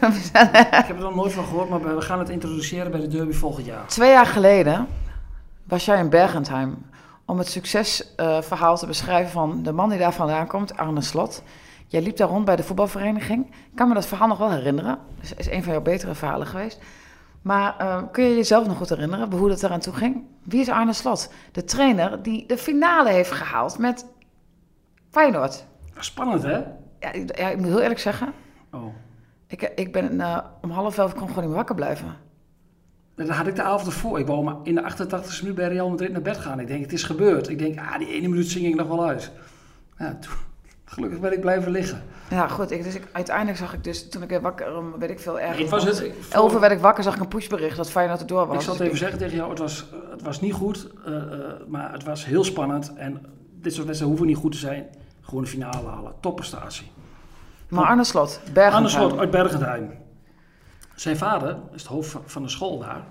heb 0.70 0.88
er 0.88 1.02
nog 1.02 1.14
nooit 1.14 1.32
van 1.32 1.44
gehoord, 1.44 1.68
maar 1.68 1.94
we 1.94 2.00
gaan 2.00 2.18
het 2.18 2.28
introduceren 2.28 2.90
bij 2.90 3.00
de 3.00 3.08
derby 3.08 3.32
volgend 3.32 3.66
jaar. 3.66 3.86
Twee 3.86 4.10
jaar 4.10 4.26
geleden 4.26 4.86
was 5.64 5.84
jij 5.84 5.98
in 5.98 6.08
Bergentheim 6.08 6.86
om 7.24 7.38
het 7.38 7.48
succesverhaal 7.48 8.76
te 8.76 8.86
beschrijven 8.86 9.30
van 9.32 9.62
de 9.62 9.72
man 9.72 9.88
die 9.88 9.98
daar 9.98 10.12
vandaan 10.12 10.46
komt, 10.46 10.76
Arne 10.76 11.00
Slot. 11.00 11.42
Jij 11.86 12.02
liep 12.02 12.16
daar 12.16 12.28
rond 12.28 12.44
bij 12.44 12.56
de 12.56 12.62
voetbalvereniging. 12.62 13.46
Ik 13.46 13.74
kan 13.76 13.88
me 13.88 13.94
dat 13.94 14.06
verhaal 14.06 14.28
nog 14.28 14.38
wel 14.38 14.50
herinneren. 14.50 14.98
Het 15.20 15.38
is 15.38 15.50
een 15.50 15.62
van 15.62 15.72
jouw 15.72 15.82
betere 15.82 16.14
verhalen 16.14 16.46
geweest. 16.46 16.78
Maar 17.42 17.74
eh, 17.78 18.02
kun 18.12 18.24
je 18.24 18.34
jezelf 18.36 18.66
nog 18.66 18.76
goed 18.76 18.88
herinneren 18.88 19.32
hoe 19.32 19.48
dat 19.48 19.62
eraan 19.62 19.80
toe 19.80 19.92
ging? 19.94 20.22
Wie 20.42 20.60
is 20.60 20.68
Arne 20.68 20.92
Slot? 20.92 21.32
De 21.52 21.64
trainer 21.64 22.22
die 22.22 22.46
de 22.46 22.58
finale 22.58 23.10
heeft 23.10 23.30
gehaald 23.30 23.78
met 23.78 24.04
Feyenoord. 25.12 25.64
Spannend, 25.98 26.42
hè? 26.42 26.56
Ja, 27.00 27.12
ik, 27.12 27.36
ja, 27.38 27.48
ik 27.48 27.56
moet 27.56 27.66
heel 27.66 27.80
eerlijk 27.80 28.00
zeggen, 28.00 28.32
Oh. 28.72 28.94
ik, 29.46 29.72
ik 29.74 29.92
ben 29.92 30.20
eh, 30.20 30.38
om 30.62 30.70
half 30.70 30.98
elf 30.98 31.10
kon 31.14 31.20
gewoon 31.20 31.36
niet 31.38 31.46
meer 31.46 31.56
wakker 31.56 31.74
blijven. 31.74 32.06
En 33.16 33.26
dan 33.26 33.36
had 33.36 33.46
ik 33.46 33.56
de 33.56 33.62
avond 33.62 33.86
ervoor. 33.86 34.18
Ik 34.18 34.26
wou 34.26 34.42
maar 34.44 34.56
in 34.62 34.74
de 34.74 34.82
88e 34.92 35.40
minuut 35.40 35.54
bij 35.54 35.68
Real 35.68 35.88
Madrid 35.88 36.12
naar 36.12 36.22
bed 36.22 36.36
gaan. 36.36 36.60
Ik 36.60 36.66
denk, 36.66 36.82
het 36.82 36.92
is 36.92 37.02
gebeurd. 37.02 37.48
Ik 37.48 37.58
denk, 37.58 37.78
ah, 37.78 37.98
die 37.98 38.08
ene 38.08 38.28
minuut 38.28 38.46
zing 38.50 38.66
ik 38.66 38.74
nog 38.74 38.88
wel 38.88 39.04
uit. 39.06 39.30
Ja, 39.98 40.16
toen, 40.20 40.32
gelukkig 40.84 41.20
ben 41.20 41.32
ik 41.32 41.40
blijven 41.40 41.72
liggen. 41.72 42.02
Ja, 42.30 42.48
goed. 42.48 42.70
Ik, 42.70 42.82
dus 42.82 42.94
ik, 42.94 43.02
uiteindelijk 43.12 43.58
zag 43.58 43.74
ik 43.74 43.84
dus, 43.84 44.08
toen 44.08 44.22
ik 44.22 44.28
weer 44.28 44.40
wakker, 44.40 44.98
weet 44.98 45.10
ik 45.10 45.20
veel, 45.20 45.40
ergens... 45.40 45.58
Het 45.58 45.70
was 45.70 45.84
het, 45.84 46.00
ik- 46.00 46.14
Elf 46.30 46.52
uur 46.52 46.60
werd 46.60 46.72
ik 46.72 46.78
wakker, 46.78 47.02
zag 47.04 47.14
ik 47.14 47.20
een 47.20 47.28
pushbericht 47.28 47.76
dat 47.76 47.90
Feyenoord 47.90 48.20
er 48.20 48.26
door 48.26 48.46
was. 48.46 48.56
Ik 48.56 48.62
zal 48.62 48.70
het 48.72 48.78
Dus 48.78 48.86
even 48.86 48.98
zeggen 48.98 49.18
tegen 49.18 49.36
jou, 49.36 49.50
het 49.50 49.58
was, 49.58 49.88
eh, 49.92 50.10
het 50.10 50.22
was 50.22 50.40
niet 50.40 50.52
goed, 50.52 50.90
eh, 51.06 51.12
maar 51.68 51.92
het 51.92 52.04
was 52.04 52.24
heel 52.24 52.44
spannend. 52.44 52.92
En 52.94 53.26
dit 53.62 53.74
soort 53.74 53.86
wedstrijden 53.86 54.06
hoeven 54.18 54.26
niet 54.26 54.36
goed 54.36 54.52
te 54.52 54.58
zijn. 54.58 54.86
Gewoon 55.20 55.42
de 55.44 55.48
finale 55.50 55.88
halen. 55.88 56.12
Topprestatie. 56.20 56.90
Maar 57.68 57.84
Arne 57.84 58.04
Slot. 58.04 58.40
Anders 58.54 58.96
wordt 58.96 59.18
uit 59.18 59.30
Bergenheim. 59.30 59.90
Zijn 60.94 61.16
vader 61.16 61.56
is 61.74 61.82
het 61.82 61.90
hoofd 61.90 62.16
van- 62.26 62.42
de 62.42 62.48
school 62.48 62.78
daar 62.78 63.04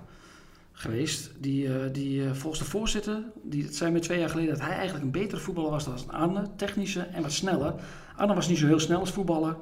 geweest. 0.73 1.31
Die, 1.39 1.67
eh, 1.67 1.73
die 1.91 2.23
eh, 2.25 2.31
volgens 2.33 2.63
de 2.63 2.69
voorzitter, 2.69 3.23
die 3.43 3.63
het 3.63 3.75
zei 3.75 3.91
me 3.91 3.99
twee 3.99 4.19
jaar 4.19 4.29
geleden, 4.29 4.51
dat 4.57 4.61
hij 4.65 4.73
eigenlijk 4.75 5.03
een 5.03 5.11
betere 5.11 5.41
voetballer 5.41 5.69
was 5.71 5.85
dan 5.85 6.11
Anne. 6.11 6.43
Technische 6.55 7.01
en 7.01 7.21
wat 7.21 7.31
sneller. 7.31 7.73
Anne 8.17 8.33
was 8.33 8.47
niet 8.47 8.57
zo 8.57 8.65
heel 8.67 8.79
snel 8.79 8.99
als 8.99 9.11
voetballer. 9.11 9.55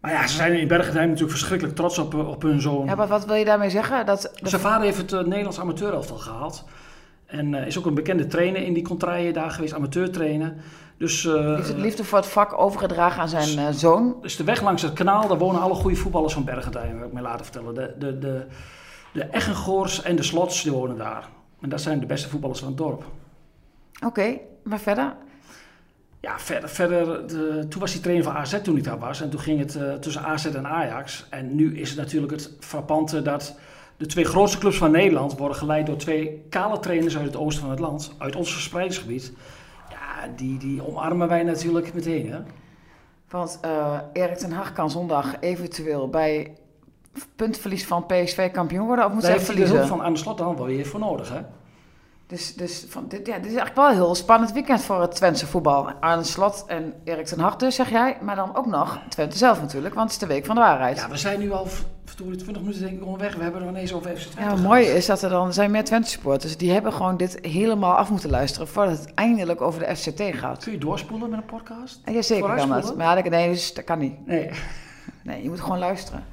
Maar 0.00 0.10
ja, 0.10 0.26
ze 0.26 0.34
zijn 0.34 0.52
in 0.60 0.68
Bergenheim 0.68 1.06
natuurlijk 1.08 1.36
verschrikkelijk 1.36 1.76
trots 1.76 1.98
op, 1.98 2.14
eh, 2.14 2.28
op 2.28 2.42
hun 2.42 2.60
zoon. 2.60 2.86
Ja, 2.86 2.94
maar 2.94 3.06
wat 3.08 3.24
wil 3.26 3.34
je 3.34 3.44
daarmee 3.44 3.70
zeggen? 3.70 4.06
Dat, 4.06 4.22
dat- 4.22 4.50
Zijn 4.50 4.60
vader 4.60 4.84
heeft 4.84 4.96
het 4.98 5.12
eh, 5.12 5.20
Nederlands 5.24 5.60
amateurelftal 5.60 6.16
gehaald. 6.16 6.64
En 7.26 7.54
eh, 7.54 7.66
is 7.66 7.78
ook 7.78 7.86
een 7.86 7.94
bekende 7.94 8.26
trainer 8.26 8.62
in 8.62 8.72
die 8.72 8.84
contraien 8.84 9.32
daar 9.32 9.50
geweest, 9.50 9.74
amateur 9.74 10.10
trainen. 10.10 10.56
Dus, 10.98 11.26
eh, 11.26 11.54
heeft 11.54 11.68
het 11.68 11.78
liefde 11.78 12.04
voor 12.04 12.18
het 12.18 12.26
vak 12.26 12.58
overgedragen 12.58 13.20
aan 13.20 13.28
zijn 13.28 13.58
eh, 13.58 13.72
zoon. 13.72 14.16
dus 14.22 14.36
de 14.36 14.44
weg 14.44 14.62
langs 14.62 14.82
het 14.82 14.92
kanaal, 14.92 15.28
daar 15.28 15.38
wonen 15.38 15.60
alle 15.60 15.74
goede 15.74 15.96
voetballers 15.96 16.32
van 16.32 16.44
Bergentijn, 16.44 16.98
heb 16.98 17.06
ik 17.06 17.12
mij 17.12 17.22
laten 17.22 17.44
vertellen. 17.44 17.74
De, 17.74 17.94
de, 17.98 18.18
de, 18.18 18.46
de 19.12 19.28
Eggengoors 19.30 20.02
en 20.02 20.16
de 20.16 20.22
Slots, 20.22 20.62
die 20.62 20.72
wonen 20.72 20.96
daar. 20.96 21.28
En 21.60 21.68
dat 21.68 21.80
zijn 21.80 22.00
de 22.00 22.06
beste 22.06 22.28
voetballers 22.28 22.58
van 22.58 22.68
het 22.68 22.76
dorp. 22.76 23.04
Oké, 24.04 24.38
maar 24.62 24.80
verder? 24.80 25.14
Ja, 26.20 26.38
verder, 26.38 26.68
verder 26.68 27.26
de, 27.26 27.66
toen 27.68 27.80
was 27.80 27.92
hij 27.92 28.02
trainer 28.02 28.24
van 28.24 28.34
AZ 28.34 28.60
toen 28.62 28.76
ik 28.76 28.84
daar 28.84 28.98
was. 28.98 29.20
En 29.20 29.30
toen 29.30 29.40
ging 29.40 29.58
het 29.58 30.02
tussen 30.02 30.22
AZ 30.22 30.46
en 30.46 30.66
Ajax. 30.66 31.26
En 31.30 31.54
nu 31.54 31.78
is 31.78 31.88
het 31.88 31.98
natuurlijk 31.98 32.32
het 32.32 32.52
frappante 32.60 33.22
dat 33.22 33.58
de 33.96 34.06
twee 34.06 34.24
grootste 34.24 34.58
clubs 34.58 34.76
van 34.78 34.90
Nederland 34.90 35.38
worden 35.38 35.56
geleid 35.56 35.86
door 35.86 35.96
twee 35.96 36.44
kale 36.50 36.78
trainers 36.78 37.16
uit 37.16 37.26
het 37.26 37.36
oosten 37.36 37.60
van 37.62 37.70
het 37.70 37.80
land. 37.80 38.12
Uit 38.18 38.36
ons 38.36 38.52
verspreidingsgebied. 38.52 39.32
Ja, 39.90 40.28
die, 40.36 40.58
die 40.58 40.86
omarmen 40.86 41.28
wij 41.28 41.42
natuurlijk 41.42 41.94
meteen. 41.94 42.32
Hè? 42.32 42.38
Want 43.30 43.58
eh 43.60 43.98
Erik 44.12 44.36
ten 44.36 44.52
Hag 44.52 44.72
kan 44.72 44.90
zondag 44.90 45.40
eventueel 45.40 46.08
bij 46.08 46.52
puntverlies 47.36 47.86
van 47.86 48.06
PSV 48.06 48.50
kampioen 48.50 48.86
worden. 48.86 49.04
Of 49.04 49.12
moet 49.12 49.22
Daar 49.22 49.30
hij 49.30 49.38
heeft 49.40 49.50
hij 49.52 49.60
de 49.60 49.62
verliezen? 49.66 49.76
hulp 49.88 49.98
van 49.98 50.06
Arne 50.06 50.16
Slot 50.16 50.38
dan 50.38 50.56
wel 50.56 50.66
weer 50.66 50.86
voor 50.86 51.00
nodig. 51.00 51.28
Hè? 51.28 51.40
Dus, 52.26 52.54
dus 52.54 52.84
van, 52.88 53.04
dit, 53.08 53.26
ja, 53.26 53.34
dit 53.34 53.52
is 53.52 53.56
eigenlijk 53.56 53.76
wel 53.76 53.88
een 53.88 53.94
heel 53.94 54.14
spannend 54.14 54.52
weekend 54.52 54.82
voor 54.82 55.00
het 55.00 55.14
Twentse 55.14 55.46
voetbal. 55.46 55.90
Arne 56.00 56.24
Slot 56.24 56.64
en 56.66 56.94
Erik 57.04 57.26
ten 57.26 57.52
dus, 57.58 57.74
zeg 57.74 57.90
jij. 57.90 58.18
Maar 58.20 58.36
dan 58.36 58.56
ook 58.56 58.66
nog 58.66 58.98
Twente 59.08 59.36
zelf 59.36 59.60
natuurlijk, 59.60 59.94
want 59.94 60.12
het 60.12 60.22
is 60.22 60.28
de 60.28 60.34
week 60.34 60.44
van 60.44 60.54
de 60.54 60.60
waarheid. 60.60 60.96
Ja, 60.96 61.08
we 61.08 61.16
zijn 61.16 61.40
nu 61.40 61.52
al 61.52 61.66
verdorie, 62.04 62.36
20 62.36 62.62
minuten 62.62 62.82
denk 62.82 62.96
ik 62.96 63.04
onderweg. 63.04 63.34
We 63.34 63.42
hebben 63.42 63.62
er 63.62 63.68
ineens 63.68 63.92
over 63.92 64.16
FC 64.16 64.38
Ja, 64.38 64.56
mooie 64.56 64.94
is 64.94 65.06
dat 65.06 65.22
er 65.22 65.30
dan 65.30 65.52
zijn 65.52 65.70
meer 65.70 65.84
Twente 65.84 66.08
supporters. 66.08 66.56
Die 66.56 66.70
hebben 66.70 66.92
gewoon 66.92 67.16
dit 67.16 67.38
helemaal 67.42 67.94
af 67.94 68.10
moeten 68.10 68.30
luisteren 68.30 68.68
voordat 68.68 68.98
het 68.98 69.14
eindelijk 69.14 69.60
over 69.60 69.80
de 69.80 69.96
FCT 69.96 70.22
gaat. 70.22 70.62
Kun 70.62 70.72
je 70.72 70.78
doorspoelen 70.78 71.30
met 71.30 71.38
een 71.38 71.46
podcast? 71.46 72.00
Ja, 72.04 72.22
zeker 72.22 72.54
kan 72.54 72.68
dat. 72.68 72.96
Maar 72.96 73.16
ja, 73.16 73.28
nee, 73.28 73.50
dus 73.50 73.74
dat 73.74 73.84
kan 73.84 73.98
niet. 73.98 74.26
Nee. 74.26 74.50
Nee, 75.22 75.42
je 75.42 75.48
moet 75.48 75.60
gewoon 75.60 75.78
luisteren. 75.78 76.24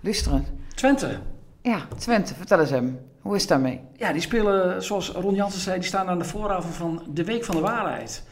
Luisteren. 0.00 0.46
Twente. 0.74 1.18
Ja, 1.62 1.78
Twente, 1.98 2.34
vertel 2.34 2.60
eens 2.60 2.70
hem. 2.70 3.00
Hoe 3.26 3.34
is 3.34 3.40
het 3.40 3.50
daarmee? 3.50 3.80
Ja, 3.96 4.12
die 4.12 4.20
spelen, 4.20 4.82
zoals 4.84 5.08
Ron 5.08 5.34
Jansen 5.34 5.60
zei, 5.60 5.78
die 5.78 5.88
staan 5.88 6.08
aan 6.08 6.18
de 6.18 6.24
vooravond 6.24 6.74
van 6.74 7.02
de 7.08 7.24
Week 7.24 7.44
van 7.44 7.54
de 7.54 7.60
Waarheid. 7.60 8.22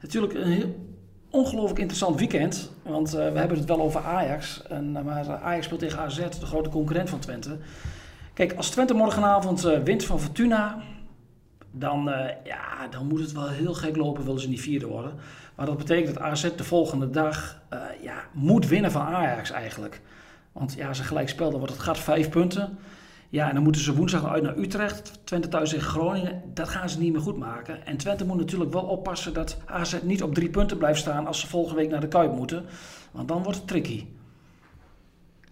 Natuurlijk 0.00 0.34
een 0.34 0.50
heel 0.50 0.74
ongelooflijk 1.30 1.78
interessant 1.78 2.18
weekend. 2.18 2.70
Want 2.82 3.14
eh, 3.14 3.32
we 3.32 3.38
hebben 3.38 3.58
het 3.58 3.68
wel 3.68 3.80
over 3.80 4.00
Ajax. 4.00 4.62
En, 4.62 4.96
eh, 4.96 5.02
maar 5.02 5.26
eh, 5.26 5.42
Ajax 5.42 5.64
speelt 5.64 5.80
tegen 5.80 5.98
AZ, 5.98 6.16
de 6.16 6.46
grote 6.46 6.68
concurrent 6.68 7.10
van 7.10 7.18
Twente. 7.18 7.58
Kijk, 8.34 8.52
als 8.52 8.70
Twente 8.70 8.94
morgenavond 8.94 9.60
wint 9.60 10.04
van 10.04 10.20
Fortuna... 10.20 10.82
Dan, 11.72 12.12
ja, 12.44 12.88
dan 12.90 13.06
moet 13.06 13.20
het 13.20 13.32
wel 13.32 13.48
heel 13.48 13.74
gek 13.74 13.96
lopen, 13.96 14.24
willen 14.24 14.40
ze 14.40 14.48
niet 14.48 14.60
vierde 14.60 14.86
worden. 14.86 15.14
Maar 15.54 15.66
dat 15.66 15.76
betekent 15.76 16.14
dat 16.14 16.22
AZ 16.22 16.48
de 16.56 16.64
volgende 16.64 17.10
dag 17.10 17.60
ja, 18.02 18.24
moet 18.32 18.68
winnen 18.68 18.90
van 18.90 19.02
Ajax 19.02 19.50
eigenlijk. 19.50 20.00
Want 20.52 20.74
ja, 20.74 20.92
ze 20.92 21.04
gelijk 21.04 21.28
spel, 21.28 21.50
dan 21.50 21.58
wordt 21.58 21.74
het 21.74 21.82
gat 21.82 21.98
vijf 21.98 22.28
punten. 22.28 22.78
Ja, 23.30 23.48
en 23.48 23.54
dan 23.54 23.62
moeten 23.62 23.82
ze 23.82 23.94
woensdag 23.94 24.26
uit 24.26 24.42
naar 24.42 24.56
Utrecht. 24.56 25.20
Twente 25.24 25.48
thuis 25.48 25.70
tegen 25.70 25.88
Groningen. 25.88 26.42
Dat 26.54 26.68
gaan 26.68 26.88
ze 26.88 26.98
niet 26.98 27.12
meer 27.12 27.20
goed 27.20 27.38
maken. 27.38 27.86
En 27.86 27.96
Twente 27.96 28.26
moet 28.26 28.36
natuurlijk 28.36 28.72
wel 28.72 28.82
oppassen 28.82 29.34
dat 29.34 29.58
AZ 29.66 29.96
niet 30.02 30.22
op 30.22 30.34
drie 30.34 30.50
punten 30.50 30.78
blijft 30.78 31.00
staan 31.00 31.26
als 31.26 31.40
ze 31.40 31.46
volgende 31.46 31.80
week 31.80 31.90
naar 31.90 32.00
de 32.00 32.08
Kuip 32.08 32.32
moeten. 32.32 32.64
Want 33.10 33.28
dan 33.28 33.42
wordt 33.42 33.58
het 33.58 33.68
tricky. 33.68 34.06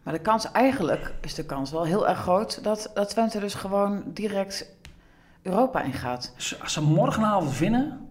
Maar 0.03 0.12
de 0.14 0.21
kans 0.21 0.51
eigenlijk 0.51 1.14
is 1.21 1.35
de 1.35 1.45
kans 1.45 1.71
wel 1.71 1.85
heel 1.85 2.09
erg 2.09 2.19
groot 2.19 2.64
dat, 2.64 2.91
dat 2.95 3.09
Twente 3.09 3.41
dus 3.41 3.55
gewoon 3.55 4.03
direct 4.07 4.77
Europa 5.43 5.83
ingaat. 5.83 6.35
Als 6.62 6.73
ze 6.73 6.83
morgenavond 6.83 7.59
winnen, 7.59 8.09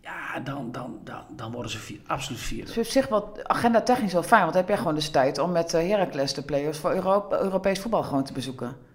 ja, 0.00 0.40
dan, 0.40 0.72
dan, 0.72 0.98
dan, 1.04 1.22
dan 1.30 1.52
worden 1.52 1.70
ze 1.70 1.78
vier, 1.78 2.00
absoluut 2.06 2.40
vierde. 2.40 2.72
Dus 2.72 2.86
op 2.86 2.92
zich 2.92 3.08
wel 3.08 3.38
agenda 3.42 3.80
technisch 3.80 4.12
wel 4.12 4.22
fijn, 4.22 4.40
want 4.40 4.52
dan 4.52 4.60
heb 4.60 4.70
jij 4.70 4.78
gewoon 4.78 4.94
dus 4.94 5.10
tijd 5.10 5.38
om 5.38 5.52
met 5.52 5.74
eh, 5.74 5.88
Heracles 5.88 6.34
de 6.34 6.42
play-offs 6.42 6.78
voor 6.78 6.94
Euro 6.94 7.26
Europees 7.30 7.80
voetbal 7.80 8.02
gewoon 8.02 8.24
te 8.24 8.32
bezoeken. 8.32 8.87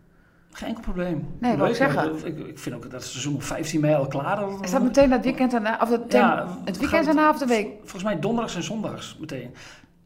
Geen 0.53 0.67
enkel 0.67 0.83
probleem. 0.83 1.27
Nee, 1.39 1.57
wou 1.57 1.69
ik 1.69 1.75
zeggen. 1.75 2.25
Ik, 2.25 2.37
ik 2.47 2.59
vind 2.59 2.75
ook 2.75 2.81
dat 2.83 2.91
het 2.91 3.03
seizoen 3.03 3.35
op 3.35 3.43
15 3.43 3.81
mei 3.81 3.95
al 3.95 4.07
klaar 4.07 4.49
is. 4.49 4.59
Is 4.61 4.71
dat 4.71 4.81
meteen 4.83 5.09
dat 5.09 5.23
weekend 5.23 5.51
daarna, 5.51 5.77
of 5.81 5.89
dat 5.89 6.01
Ja, 6.11 6.47
het 6.65 6.77
weekend 6.77 7.05
daarna 7.05 7.29
of 7.29 7.37
de 7.37 7.45
week? 7.45 7.67
Volgens 7.79 8.03
mij 8.03 8.19
donderdags 8.19 8.55
en 8.55 8.63
zondags 8.63 9.17
meteen. 9.19 9.53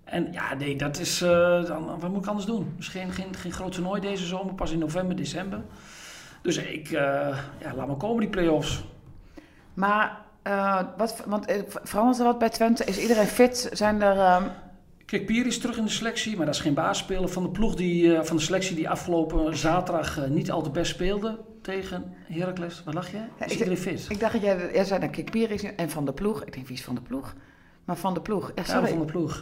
En 0.04 0.28
ja, 0.32 0.54
nee, 0.54 0.76
dat 0.76 1.00
is. 1.00 1.22
eh, 1.22 1.66
dan, 1.66 2.00
wat 2.00 2.10
moet 2.12 2.22
ik 2.22 2.28
anders 2.28 2.46
doen? 2.46 2.74
Dus 2.78 2.88
geen, 2.88 3.12
geen, 3.12 3.36
geen 3.36 3.52
groot 3.52 3.72
toernooi 3.72 4.02
deze 4.02 4.26
zomer, 4.26 4.54
pas 4.54 4.72
in 4.72 4.80
november, 4.80 5.16
december. 5.16 5.60
Dus 6.42 6.58
ik, 6.58 6.88
eh, 6.88 7.38
ja, 7.60 7.74
laat 7.76 7.88
maar 7.88 7.96
komen 7.96 8.20
die 8.20 8.30
play-offs. 8.30 8.84
Maar, 9.74 10.18
eh, 10.42 10.80
wat, 10.98 11.24
want 11.26 11.46
verandert 11.84 12.20
er 12.20 12.26
wat 12.26 12.40
bij 12.40 12.50
Twente? 12.50 12.84
Is 12.86 12.98
iedereen 13.00 13.26
fit? 13.28 13.70
Zijn 13.72 14.02
er... 14.02 14.18
ehm, 14.18 14.44
Kijk, 15.08 15.26
Pier 15.26 15.46
is 15.46 15.60
terug 15.60 15.78
in 15.78 15.84
de 15.84 15.90
selectie, 15.92 16.38
maar 16.38 16.46
dat 16.46 16.56
is 16.56 16.62
geen 16.62 16.74
baasspeler 16.74 17.30
van 17.30 17.44
de 17.44 17.50
ploeg 17.50 17.76
die, 17.76 18.16
eh, 18.16 18.24
van 18.24 18.36
de 18.36 18.42
selectie 18.42 18.76
die 18.76 18.90
afgelopen 18.90 19.58
zaterdag 19.58 20.18
eh, 20.20 20.30
niet 20.30 20.52
al 20.52 20.62
te 20.62 20.70
best 20.70 20.92
speelde 20.92 21.40
tegen 21.62 22.14
Heracles. 22.26 22.84
Je? 22.86 22.92
Ja, 22.92 23.46
Is 23.46 23.46
ik- 23.46 23.52
iedereen 23.52 23.78
fit? 23.78 24.06
ik 24.10 24.20
dacht 24.20 24.34
dat 24.34 24.42
jij, 24.42 24.70
jij 24.74 24.84
zei 24.84 25.00
dan 25.00 25.10
Kikpiri 25.10 25.54
is 25.54 25.64
en 25.64 25.90
Van 25.90 26.06
de 26.06 26.14
Ploeg. 26.14 26.44
Ik 26.44 26.54
denk, 26.54 26.68
wie 26.68 26.76
is 26.78 26.84
Van 26.84 26.96
de 26.96 27.02
Ploeg? 27.02 27.34
Maar 27.86 27.96
Van 27.96 28.14
de 28.14 28.22
Ploeg. 28.22 28.48
Ja, 28.48 28.54
Ja, 28.56 28.64
sorry. 28.64 28.88
van 28.90 29.00
de 29.00 29.06
ploeg. 29.06 29.42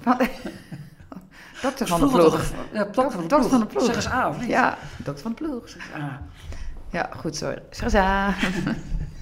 Dokter 1.62 1.88
Van 1.88 2.00
de 2.00 2.08
Ploeg. 2.08 2.52
Ja, 2.74 2.84
dokter 2.84 3.12
van 3.12 3.22
de 3.22 3.28
ploeg. 3.28 3.50
van 3.50 3.60
de 3.60 3.66
ploeg. 3.66 3.86
Zeg 3.86 3.96
eens 3.96 4.08
A, 4.08 4.30
of 4.30 4.40
niet? 4.40 4.50
Ja, 4.50 4.78
dokter 4.98 5.24
van 5.24 5.32
de 5.36 5.44
Ploeg. 5.44 5.76
Ah, 5.96 6.14
Ja, 6.92 7.10
goed, 7.18 7.36
sorry. 7.36 7.62
Zeg 7.70 7.84
eens 7.84 7.94
aan. 7.96 8.34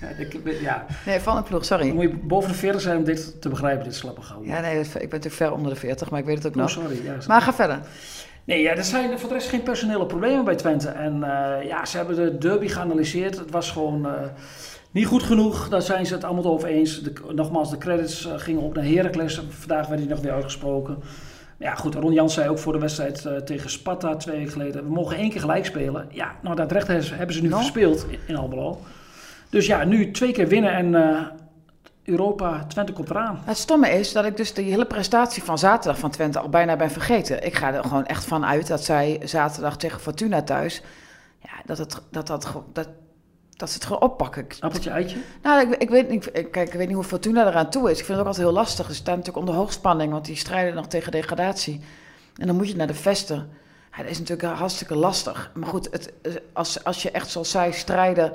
ja, 0.62 0.86
Nee, 1.06 1.20
Van 1.20 1.36
de 1.36 1.42
Ploeg, 1.44 1.68
dan 1.68 1.80
sorry. 1.80 1.94
moet 1.94 2.04
je 2.04 2.18
boven 2.24 2.50
de 2.50 2.56
40 2.56 2.82
zijn 2.82 2.98
om 2.98 3.04
dit 3.04 3.42
te 3.42 3.50
begrijpen, 3.50 3.84
dit 3.84 3.96
slappe 3.96 4.22
gauw. 4.22 4.44
Ja, 4.44 4.60
nee, 4.60 4.80
ik 4.80 4.92
ben 4.92 5.02
natuurlijk 5.02 5.34
ver 5.34 5.54
onder 5.54 5.74
de 5.74 5.80
40, 5.80 6.10
maar 6.10 6.20
ik 6.20 6.26
weet 6.26 6.36
het 6.38 6.46
ook 6.48 6.54
Oh, 6.56 6.62
nog. 6.62 6.70
sorry. 6.70 7.00
Ja, 7.04 7.16
Maar 7.28 7.42
ga 7.42 7.54
verder. 7.54 7.80
Nee, 8.46 8.62
ja, 8.62 8.72
er 8.76 8.84
zijn 8.84 9.20
voor 9.20 9.30
de 9.30 9.36
rest 9.36 9.50
geen 9.50 9.64
personele 9.64 10.06
problemen 10.06 10.46
bij 10.46 10.56
Twente. 10.56 10.88
En 10.90 11.24
eh, 11.24 11.68
ja, 11.68 11.86
ze 11.86 11.98
hebben 11.98 12.16
de 12.16 12.38
derby 12.38 12.68
geanalyseerd. 12.68 13.38
Het 13.40 13.52
was 13.52 13.72
gewoon 13.72 14.06
eh, 14.06 14.12
niet 14.92 15.06
goed 15.06 15.24
genoeg. 15.24 15.70
Daar 15.70 15.82
zijn 15.82 16.06
ze 16.06 16.14
het 16.14 16.24
allemaal 16.24 16.46
over 16.46 16.68
eens. 16.70 17.02
De, 17.02 17.14
nogmaals, 17.36 17.70
de 17.70 17.78
credits 17.78 18.26
eh, 18.28 18.34
gingen 18.38 18.62
op 18.62 18.76
naar 18.76 18.86
Heracles. 18.86 19.42
Vandaag 19.50 19.88
werd 19.88 20.00
hij 20.00 20.10
nog 20.10 20.20
weer 20.20 20.32
uitgesproken. 20.32 20.98
Ja, 21.58 21.76
goed, 21.76 21.96
Ron 21.96 22.14
Jans 22.14 22.34
zei 22.34 22.50
ook 22.50 22.60
voor 22.60 22.74
de 22.74 22.80
wedstrijd 22.80 23.28
tegen 23.46 23.70
Sparta 23.70 24.16
twee 24.16 24.38
weken 24.38 24.52
geleden... 24.52 24.84
we 24.84 24.90
mogen 24.90 25.18
één 25.18 25.30
keer 25.30 25.40
gelijk 25.42 25.66
spelen. 25.66 26.08
Ja, 26.12 26.32
nou, 26.42 26.56
dat 26.56 26.72
recht 26.72 26.88
hebben 26.88 27.36
ze- 27.36 27.42
nu 27.42 27.48
Nou. 27.48 27.62
verspeeld 27.62 28.06
in, 28.10 28.20
in 28.28 28.36
Almelo. 28.36 28.80
Dus 29.54 29.66
ja, 29.66 29.84
nu 29.84 30.12
twee 30.12 30.32
keer 30.32 30.48
winnen 30.48 30.74
en 30.74 30.96
eh, 30.96 31.26
Europa, 32.04 32.66
Twente 32.68 32.94
komt 32.94 33.10
eraan. 33.10 33.42
Het 33.46 33.58
stomme 33.58 33.90
is 33.90 34.12
dat 34.12 34.26
ik 34.26 34.38
dus 34.38 34.54
de 34.54 34.62
hele 34.62 34.86
prestatie 34.86 35.44
van 35.44 35.58
zaterdag 35.58 36.00
van 36.00 36.10
Twente 36.12 36.40
al 36.40 36.50
bijna 36.50 36.76
ben 36.76 36.92
vergeten. 36.92 37.46
Ik 37.46 37.56
ga 37.56 37.74
er 37.74 37.84
gewoon 37.84 38.06
echt 38.06 38.26
van 38.26 38.46
uit 38.46 38.68
dat 38.68 38.84
zij 38.84 39.22
zaterdag 39.24 39.78
tegen 39.78 40.00
Fortuna 40.00 40.42
thuis... 40.42 40.82
Ja, 41.40 41.50
dat, 41.66 41.78
het, 41.78 42.02
dat, 42.12 42.28
dat, 42.28 42.48
dat, 42.74 42.88
dat 43.56 43.70
ze 43.70 43.76
het 43.76 43.84
gewoon 43.86 44.02
oppakken. 44.02 44.46
Appeltje, 44.60 44.90
eitje. 44.90 45.18
Nou, 45.42 45.62
ik, 45.72 45.82
ik, 45.82 45.90
weet, 45.90 46.10
niet- 46.10 46.30
ik, 46.34 46.52
kijk, 46.52 46.68
ik 46.68 46.74
weet 46.74 46.88
niet 46.88 46.96
hoe 46.96 47.06
Fortuna 47.06 47.48
eraan 47.48 47.70
toe 47.70 47.92
is. 47.92 48.00
Ik 48.00 48.06
vind 48.06 48.08
het 48.08 48.20
ook 48.20 48.26
altijd 48.26 48.46
heel 48.46 48.56
lastig. 48.56 48.88
Ze 48.88 48.94
staan 48.94 49.18
natuurlijk 49.18 49.46
onder 49.46 49.56
hoogspanning, 49.56 50.12
want 50.12 50.26
die 50.26 50.36
strijden 50.36 50.76
nog 50.76 50.88
tegen 50.88 51.12
degradatie. 51.12 51.82
En 52.36 52.48
dan 52.48 52.56
moet 52.56 52.70
je 52.70 52.76
naar 52.76 52.88
de 52.88 52.94
vesten. 52.94 53.50
Ja, 53.92 53.98
dat 54.02 54.12
is 54.12 54.20
natuurlijk 54.20 54.58
hartstikke 54.58 54.96
lastig. 54.96 55.52
Maar 55.54 55.70
goed, 55.70 55.88
het, 55.92 56.14
als, 56.54 56.84
als 56.84 57.02
je 57.02 57.12
echt 57.12 57.30
zoals 57.30 57.52
zij 57.52 57.72
strijden 57.72 58.32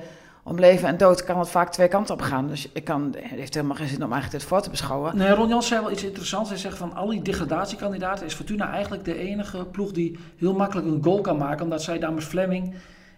om 0.49 0.59
leven 0.59 0.89
en 0.89 0.97
dood, 0.97 1.25
kan 1.25 1.39
het 1.39 1.49
vaak 1.49 1.73
twee 1.73 1.89
kanten 1.89 2.15
op 2.15 2.21
gaan. 2.21 2.49
Dus 2.49 2.69
ik 2.73 2.85
kan, 2.85 3.15
het 3.17 3.39
heeft 3.39 3.55
helemaal 3.55 3.77
geen 3.77 3.89
zin 3.89 4.05
om 4.05 4.13
eigenlijk 4.13 4.41
dit 4.41 4.51
voor 4.51 4.61
te 4.61 4.71
beschouwen. 4.71 5.17
Nee, 5.17 5.31
Ron 5.31 5.49
Jans 5.49 5.67
zei 5.67 5.81
wel 5.81 5.91
iets 5.91 6.05
interessants. 6.05 6.49
Hij 6.49 6.59
zegt 6.59 6.77
van 6.77 6.95
al 6.95 7.09
die 7.09 7.23
degradatiekandidaten 7.23 8.27
is 8.27 8.35
Fortuna 8.35 8.73
eigenlijk 8.73 9.05
de 9.05 9.19
enige 9.19 9.65
ploeg 9.65 9.93
die 9.93 10.19
heel 10.37 10.53
makkelijk 10.53 10.87
een 10.87 11.03
goal 11.03 11.21
kan 11.21 11.37
maken. 11.37 11.65
Omdat 11.65 11.83
zij 11.83 11.99
daar 11.99 12.13
met 12.13 12.25
Fleming 12.25 12.75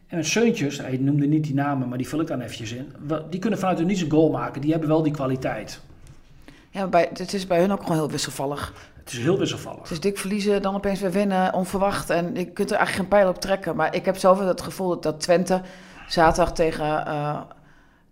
En 0.06 0.24
Seuntjes, 0.24 0.78
hij 0.78 0.96
noemde 0.96 1.26
niet 1.26 1.44
die 1.44 1.54
namen, 1.54 1.88
maar 1.88 1.98
die 1.98 2.08
vul 2.08 2.20
ik 2.20 2.26
dan 2.26 2.40
eventjes 2.40 2.72
in. 2.72 2.92
Die 3.30 3.40
kunnen 3.40 3.58
vanuit 3.58 3.78
hun 3.78 3.86
niets 3.86 4.00
een 4.00 4.10
goal 4.10 4.30
maken. 4.30 4.60
Die 4.60 4.70
hebben 4.70 4.88
wel 4.88 5.02
die 5.02 5.12
kwaliteit. 5.12 5.80
Ja, 6.70 6.80
maar 6.80 6.88
bij, 6.88 7.08
het 7.12 7.32
is 7.32 7.46
bij 7.46 7.60
hun 7.60 7.72
ook 7.72 7.82
gewoon 7.82 7.96
heel 7.96 8.10
wisselvallig. 8.10 8.72
Het 8.94 9.12
is 9.12 9.18
heel 9.18 9.38
wisselvallig. 9.38 9.82
Het 9.82 9.90
is 9.90 10.00
dik 10.00 10.18
verliezen, 10.18 10.62
dan 10.62 10.74
opeens 10.74 11.00
weer 11.00 11.12
winnen, 11.12 11.54
onverwacht. 11.54 12.10
En 12.10 12.34
je 12.34 12.44
kunt 12.44 12.70
er 12.70 12.76
eigenlijk 12.76 12.90
geen 13.10 13.18
pijl 13.18 13.28
op 13.28 13.40
trekken. 13.40 13.76
Maar 13.76 13.94
ik 13.94 14.04
heb 14.04 14.16
zelf 14.16 14.38
het 14.38 14.60
gevoel 14.60 14.88
dat, 14.88 15.02
dat 15.02 15.20
Twente 15.20 15.60
zaterdag 16.12 16.54
tegen, 16.54 16.84
uh, 17.06 17.40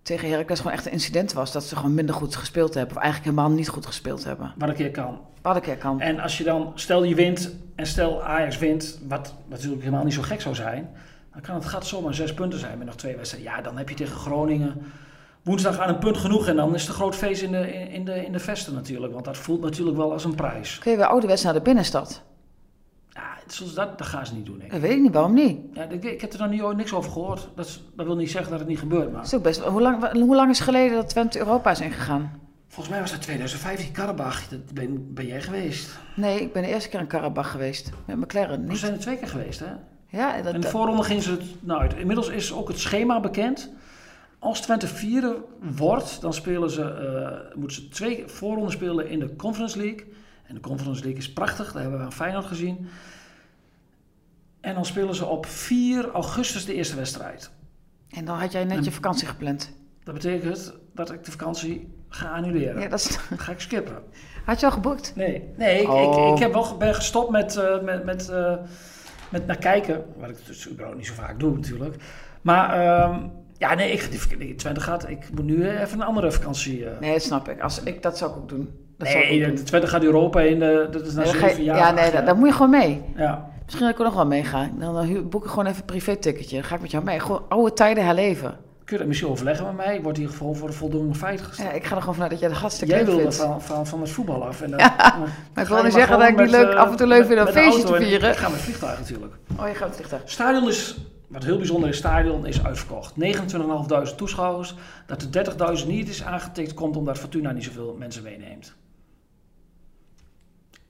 tegen 0.02 0.28
Heracles 0.28 0.58
gewoon 0.58 0.72
echt 0.72 0.87
een 0.87 0.92
incident 0.92 1.32
was. 1.32 1.52
Dat 1.52 1.64
ze 1.64 1.76
gewoon 1.76 1.94
minder 1.94 2.14
goed 2.14 2.37
gespeeld 2.37 2.74
hebben. 2.74 2.96
Of 2.96 3.02
eigenlijk 3.02 3.34
helemaal 3.34 3.56
niet 3.56 3.68
goed 3.68 3.87
gespeeld 3.87 4.24
hebben. 4.24 4.52
Wat 4.56 4.68
een 4.68 4.74
keer 4.74 4.90
kan. 4.90 5.20
Wat 5.42 5.56
een 5.56 5.62
keer 5.62 5.76
kan. 5.76 6.00
En 6.00 6.20
als 6.20 6.38
je 6.38 6.44
dan, 6.44 6.72
stel 6.74 7.04
je 7.04 7.14
wint 7.14 7.54
en 7.74 7.87
stel 7.87 8.22
Ajax 8.22 8.58
wint, 8.58 8.98
wat 9.08 9.34
natuurlijk 9.48 9.82
helemaal 9.82 10.04
niet 10.04 10.14
zo 10.14 10.22
gek 10.22 10.40
zou 10.40 10.54
zijn. 10.54 10.90
Dan 11.32 11.40
kan 11.40 11.54
het 11.54 11.64
gat 11.64 11.87
zomaar 11.87 12.14
zes 12.14 12.34
punten 12.34 12.58
zijn 12.58 12.78
met 12.78 12.87
nog 12.87 12.96
twee 12.96 13.16
wedstrijden. 13.16 13.50
Ja, 13.50 13.61
dan 13.61 13.76
heb 13.76 13.88
je 13.88 13.94
tegen 13.94 14.16
Groningen 14.16 14.82
woensdag 15.42 15.78
aan 15.78 15.88
een 15.88 15.98
punt 15.98 16.16
genoeg. 16.16 16.48
En 16.48 16.56
dan 16.56 16.74
is 16.74 16.80
het 16.80 16.90
een 16.90 16.96
groot 16.96 17.14
feest 17.16 17.42
in 17.42 17.52
de, 17.52 17.72
in, 17.72 18.04
de, 18.04 18.24
in 18.24 18.32
de 18.32 18.38
vesten 18.38 18.74
natuurlijk. 18.74 19.12
Want 19.12 19.24
dat 19.24 19.37
voelt 19.37 19.61
natuurlijk 19.61 19.96
wel 19.96 20.12
als 20.12 20.24
een 20.24 20.34
prijs. 20.34 20.78
Kun 20.78 20.90
je 20.90 20.96
weer 20.96 21.06
ouderwets 21.06 21.42
naar 21.42 21.52
de 21.52 21.61
binnenstad? 21.61 22.22
Zoals 23.52 23.74
dat, 23.74 23.98
dat 23.98 24.06
gaan 24.06 24.26
ze 24.26 24.34
niet 24.34 24.46
doen. 24.46 24.62
Ik. 24.62 24.70
Dat 24.70 24.80
weet 24.80 24.92
ik 24.92 25.00
niet, 25.00 25.12
waarom 25.12 25.34
niet? 25.34 25.58
Ja, 25.72 25.82
ik, 25.82 26.04
ik 26.04 26.20
heb 26.20 26.32
er 26.32 26.38
nog 26.38 26.50
niet, 26.50 26.76
niks 26.76 26.92
over 26.92 27.11
gehoord. 27.11 27.48
Dat, 27.54 27.80
dat 27.96 28.06
wil 28.06 28.16
niet 28.16 28.30
zeggen 28.30 28.50
dat 28.50 28.61
het 28.61 28.68
niet 28.68 28.78
gebeurt. 28.78 29.12
Maar... 29.12 29.22
Is 29.24 29.34
ook 29.34 29.42
best, 29.42 29.61
hoe, 29.61 29.80
lang, 29.80 30.12
hoe 30.12 30.37
lang 30.37 30.50
is 30.50 30.58
het 30.58 30.68
geleden 30.68 30.96
dat 30.96 31.08
Twente 31.08 31.38
Europa 31.38 31.70
is 31.70 31.80
ingegaan? 31.80 32.46
Volgens 32.68 32.88
mij 32.88 33.00
was 33.00 33.11
dat 33.11 33.22
2015 33.22 33.92
Karabach. 33.92 34.48
Dat 34.48 34.72
ben, 34.74 35.14
ben 35.14 35.26
jij 35.26 35.42
geweest? 35.42 35.98
Nee, 36.16 36.40
ik 36.40 36.52
ben 36.52 36.62
de 36.62 36.68
eerste 36.68 36.88
keer 36.88 37.00
in 37.00 37.06
Karabach 37.06 37.50
geweest. 37.50 37.90
Met 38.04 38.16
McLaren. 38.16 38.61
Niet. 38.61 38.70
We 38.70 38.76
zijn 38.76 38.92
er 38.92 38.98
twee 38.98 39.16
keer 39.16 39.28
geweest, 39.28 39.61
hè? 39.61 39.72
Ja, 40.06 40.42
dat, 40.42 40.54
en 40.54 40.61
de 40.61 40.68
voorronde 40.68 41.02
gingen 41.02 41.22
ze 41.22 41.30
het 41.30 41.44
nou. 41.61 41.96
Inmiddels 41.96 42.28
is 42.28 42.52
ook 42.52 42.68
het 42.68 42.78
schema 42.78 43.20
bekend. 43.20 43.70
Als 44.38 44.61
Twente 44.61 44.87
vierde 44.87 45.37
wordt, 45.76 46.20
dan 46.20 46.32
spelen 46.32 46.70
ze, 46.70 46.82
uh, 47.50 47.58
moeten 47.58 47.76
ze 47.76 47.88
twee 47.88 48.24
voorronden 48.26 48.72
spelen 48.72 49.08
in 49.08 49.18
de 49.18 49.37
Conference 49.37 49.78
League. 49.78 50.06
En 50.44 50.54
de 50.54 50.61
Conference 50.61 51.02
League 51.02 51.20
is 51.20 51.32
prachtig, 51.32 51.72
daar 51.72 51.82
hebben 51.82 52.00
we 52.00 52.04
aan 52.04 52.12
Feyenoord 52.12 52.46
gezien. 52.46 52.88
En 54.60 54.74
dan 54.74 54.84
spelen 54.84 55.14
ze 55.14 55.26
op 55.26 55.46
4 55.46 56.10
augustus 56.10 56.64
de 56.64 56.74
eerste 56.74 56.96
wedstrijd. 56.96 57.50
En 58.10 58.24
dan 58.24 58.38
had 58.38 58.52
jij 58.52 58.64
net 58.64 58.84
je 58.84 58.92
vakantie 58.92 59.26
gepland. 59.26 59.72
Dat 60.04 60.14
betekent 60.14 60.74
dat 60.94 61.12
ik 61.12 61.24
de 61.24 61.30
vakantie 61.30 61.94
ga 62.08 62.30
annuleren. 62.30 62.80
Ja, 62.80 62.88
dat 62.88 62.98
is... 62.98 63.16
ga 63.36 63.52
ik 63.52 63.60
skippen. 63.60 64.02
Had 64.44 64.60
je 64.60 64.66
al 64.66 64.72
geboekt? 64.72 65.12
Nee, 65.16 65.48
nee 65.56 65.82
ik, 65.82 65.88
ik, 65.88 66.34
ik, 66.34 66.38
heb 66.38 66.52
wel, 66.52 66.76
ben 66.76 66.94
gestopt 66.94 67.30
met, 67.30 67.56
uh, 67.56 67.82
met, 67.82 68.04
met, 68.04 68.28
uh, 68.30 68.54
met 69.28 69.46
naar 69.46 69.58
kijken. 69.58 70.04
Wat 70.16 70.30
ik 70.30 70.46
dus 70.46 70.68
überhaupt 70.68 70.96
niet 70.96 71.06
zo 71.06 71.14
vaak 71.14 71.40
doe 71.40 71.54
natuurlijk. 71.54 71.96
Maar... 72.42 72.78
Uh, 72.78 73.16
ja, 73.58 73.74
nee, 73.74 73.92
ik, 73.92 74.38
die, 74.38 74.54
Twente 74.54 74.80
gaat. 74.80 75.08
Ik 75.08 75.30
moet 75.34 75.44
nu 75.44 75.68
even 75.68 76.00
een 76.00 76.06
andere 76.06 76.32
vakantie. 76.32 76.80
Uh. 76.80 76.98
Nee, 77.00 77.12
dat 77.12 77.22
snap 77.22 77.48
ik. 77.48 77.60
Als, 77.60 77.82
ik. 77.82 78.02
Dat 78.02 78.18
zou 78.18 78.30
ik 78.30 78.36
ook 78.36 78.48
doen. 78.48 78.70
Dat 78.96 79.08
nee, 79.08 79.46
ook 79.46 79.56
doen. 79.56 79.64
Twente 79.64 79.86
gaat 79.86 80.02
Europa 80.02 80.40
in. 80.40 80.58
De, 80.58 80.88
dat 80.90 81.06
is 81.06 81.14
na 81.14 81.24
zeven 81.24 81.62
jaar. 81.62 81.76
Ja, 81.76 81.90
nee, 81.90 82.24
daar 82.24 82.36
moet 82.36 82.48
je 82.48 82.54
gewoon 82.54 82.70
mee. 82.70 83.02
Ja. 83.16 83.50
Misschien 83.68 83.87
dat 83.87 83.94
ik 83.94 83.98
er 83.98 84.04
nog 84.04 84.14
wel 84.14 84.26
meegaan. 84.26 84.72
Dan, 84.78 84.94
dan 84.94 85.28
boek 85.28 85.44
ik 85.44 85.50
gewoon 85.50 85.66
even 85.66 85.78
een 85.78 85.85
privé-ticketje. 85.85 86.57
Dan 86.57 86.64
ga 86.64 86.74
ik 86.74 86.81
met 86.81 86.90
jou 86.90 87.04
mee. 87.04 87.20
Gewoon 87.20 87.42
oude 87.48 87.72
tijden 87.72 88.04
herleven. 88.04 88.50
Kun 88.85 88.96
je 88.96 88.98
dat 88.98 89.07
misschien 89.07 89.31
overleggen 89.31 89.66
met 89.66 89.76
mij? 89.76 89.96
Ik 89.96 90.02
word 90.02 90.16
hier 90.16 90.28
gewoon 90.28 90.57
voor 90.57 90.68
de 90.68 90.74
voldoende 90.74 91.14
feit 91.14 91.40
gesteld. 91.40 91.68
Ja, 91.68 91.74
ik 91.74 91.85
ga 91.85 91.94
er 91.94 92.00
gewoon 92.00 92.14
vanuit 92.14 92.31
dat 92.31 92.40
jij 92.40 92.48
de 92.48 92.54
gasten 92.54 92.87
Jij 92.87 93.04
wilde 93.04 93.33
van, 93.33 93.62
van, 93.62 93.87
van 93.87 94.00
het 94.00 94.11
voetbal 94.11 94.46
af. 94.46 94.62
En 94.62 94.70
dan, 94.70 94.78
ja, 94.85 95.18
maar 95.54 95.64
ik 95.64 95.70
wil 95.70 95.83
niet 95.83 95.92
zeggen 95.92 96.18
dat 96.18 96.28
ik 96.28 96.37
niet 96.40 96.50
leuk, 96.50 96.74
af 96.74 96.90
en 96.90 96.96
toe 96.96 97.07
leuk 97.07 97.26
vind 97.26 97.38
een 97.38 97.46
feestje 97.46 97.85
te 97.85 97.96
vieren. 97.96 98.31
Ik 98.31 98.37
ga 98.37 98.48
met 98.48 98.61
vliegtuig 98.61 98.98
natuurlijk. 98.98 99.35
Oh, 99.59 99.68
je 99.68 99.74
gaat 99.74 99.87
met 99.88 99.96
vliegtuig. 99.96 100.22
Stadion 100.24 100.68
is 100.68 100.98
wat 101.26 101.44
heel 101.44 101.57
bijzonder 101.57 101.88
is, 101.88 101.96
stadion 101.96 102.46
is 102.46 102.64
uitverkocht. 102.64 103.14
29.500 104.11 104.14
toeschouwers. 104.16 104.74
Dat 105.07 105.20
de 105.20 105.44
30.000 105.81 105.87
niet 105.87 106.09
is 106.09 106.22
aangetikt, 106.22 106.74
komt 106.74 106.96
omdat 106.96 107.18
Fortuna 107.18 107.50
niet 107.50 107.64
zoveel 107.64 107.96
mensen 107.98 108.22
meeneemt. 108.22 108.74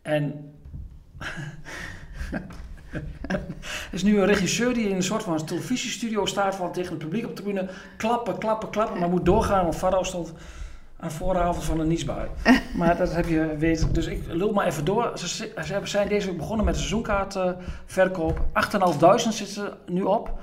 En 0.02 0.54
er 3.28 3.40
is 3.90 4.02
nu 4.02 4.18
een 4.18 4.26
regisseur 4.26 4.74
die 4.74 4.88
in 4.88 4.96
een 4.96 5.02
soort 5.02 5.22
van 5.22 5.44
televisiestudio 5.44 6.26
staat 6.26 6.54
van 6.54 6.72
tegen 6.72 6.90
het 6.90 6.98
publiek 6.98 7.24
op 7.24 7.36
de 7.36 7.42
tribune 7.42 7.68
klappen, 7.96 8.38
klappen, 8.38 8.70
klappen, 8.70 8.98
maar 8.98 9.08
moet 9.08 9.24
doorgaan, 9.24 9.62
want 9.62 9.76
Farao 9.76 10.02
stond 10.02 10.32
aan 11.00 11.10
vooravond 11.10 11.64
van 11.64 11.80
een 11.80 11.88
niesbui. 11.88 12.28
maar 12.76 12.96
dat 12.96 13.12
heb 13.12 13.28
je 13.28 13.56
weten. 13.58 13.92
Dus 13.92 14.06
ik 14.06 14.22
lul 14.26 14.52
maar 14.52 14.66
even 14.66 14.84
door. 14.84 15.12
Ze, 15.14 15.52
zijn 15.82 16.08
deze 16.08 16.26
week 16.26 16.36
begonnen 16.36 16.64
met 16.64 16.76
seizoenkaartverkoop. 16.76 18.38
8.500 18.38 18.44
zitten 19.16 19.46
ze 19.46 19.72
nu 19.86 20.02
op. 20.02 20.38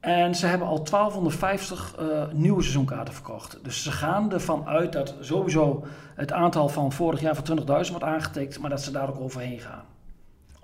En 0.00 0.34
ze 0.34 0.46
hebben 0.46 0.68
al 0.68 0.84
1250 0.84 1.94
uh, 2.00 2.22
eh, 2.22 2.28
nieuwe 2.32 2.60
seizoenkaarten 2.60 3.14
verkocht. 3.14 3.58
Dus 3.62 3.82
ze 3.82 3.92
gaan 3.92 4.32
ervan 4.32 4.66
uit 4.66 4.92
dat 4.92 5.14
sowieso 5.20 5.84
het 6.14 6.32
aantal 6.32 6.68
van 6.68 6.92
vorig 6.92 7.20
jaar 7.20 7.34
van 7.34 7.58
20.000 7.58 7.64
wordt 7.66 8.02
aangetikt, 8.02 8.58
maar 8.58 8.70
dat 8.70 8.82
ze 8.82 8.90
daar 8.90 9.08
ook 9.08 9.20
overheen 9.20 9.58
gaan. 9.58 9.84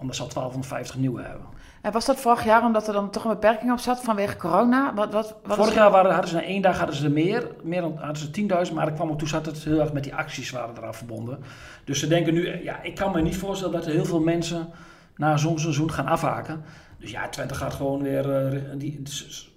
Omdat 0.05 0.17
ze 0.17 0.23
al 0.23 0.29
1250 0.29 0.97
nieuwe 0.97 1.23
hebben. 1.23 1.47
En 1.83 1.93
was 1.93 2.05
dat 2.05 2.21
vorig 2.21 2.45
jaar 2.45 2.65
omdat 2.65 2.87
er 2.87 2.93
dan 2.93 3.11
toch 3.11 3.25
een 3.25 3.31
beperking 3.31 3.73
op 3.73 3.79
zat 3.79 4.01
vanwege 4.01 4.37
corona? 4.37 4.95
Wat, 4.95 5.13
wat, 5.13 5.37
wat 5.45 5.57
vorig 5.57 5.75
jaar 5.75 5.91
waren, 5.91 6.13
hadden 6.13 6.31
ze 6.31 6.37
na 6.37 6.43
één 6.43 6.63
dag 6.63 6.79
hadden 6.79 6.97
ze 6.97 7.05
er 7.05 7.11
meer. 7.11 7.49
Meer 7.63 7.81
dan 7.81 7.97
hadden 7.99 8.17
ze 8.17 8.67
10.000, 8.67 8.75
maar 8.75 8.87
er 8.87 8.93
kwam 8.93 9.11
ook 9.11 9.19
toe 9.19 9.29
zat 9.29 9.47
het 9.47 9.65
heel 9.65 9.81
erg 9.81 9.93
met 9.93 10.05
die 10.05 10.15
acties 10.15 10.51
waren 10.51 10.77
eraan 10.77 10.95
verbonden. 10.95 11.45
Dus 11.85 11.99
ze 11.99 12.07
denken 12.07 12.35
nu, 12.35 12.63
ja, 12.63 12.83
ik 12.83 12.95
kan 12.95 13.13
me 13.13 13.23
niet 13.23 13.37
voorstellen 13.37 13.75
dat 13.75 13.87
er 13.87 13.93
heel 13.93 14.05
veel 14.05 14.21
mensen 14.21 14.69
na 15.17 15.37
zo'n 15.37 15.59
seizoen 15.59 15.93
gaan 15.93 16.07
afhaken. 16.07 16.65
Dus 16.99 17.11
ja, 17.11 17.29
Twente 17.29 17.55
gaat 17.55 17.75
gewoon 17.75 18.03
weer. 18.03 18.53
Uh, 18.55 18.61
die, 18.77 19.03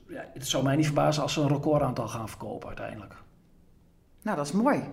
ja, 0.07 0.25
het 0.33 0.47
zou 0.47 0.63
mij 0.63 0.75
niet 0.75 0.85
verbazen 0.85 1.23
als 1.23 1.33
ze 1.33 1.41
een 1.41 1.47
recordaantal 1.47 2.07
gaan 2.07 2.29
verkopen 2.29 2.67
uiteindelijk. 2.67 3.13
Nou, 4.21 4.37
dat 4.37 4.45
is 4.45 4.51
mooi. 4.51 4.83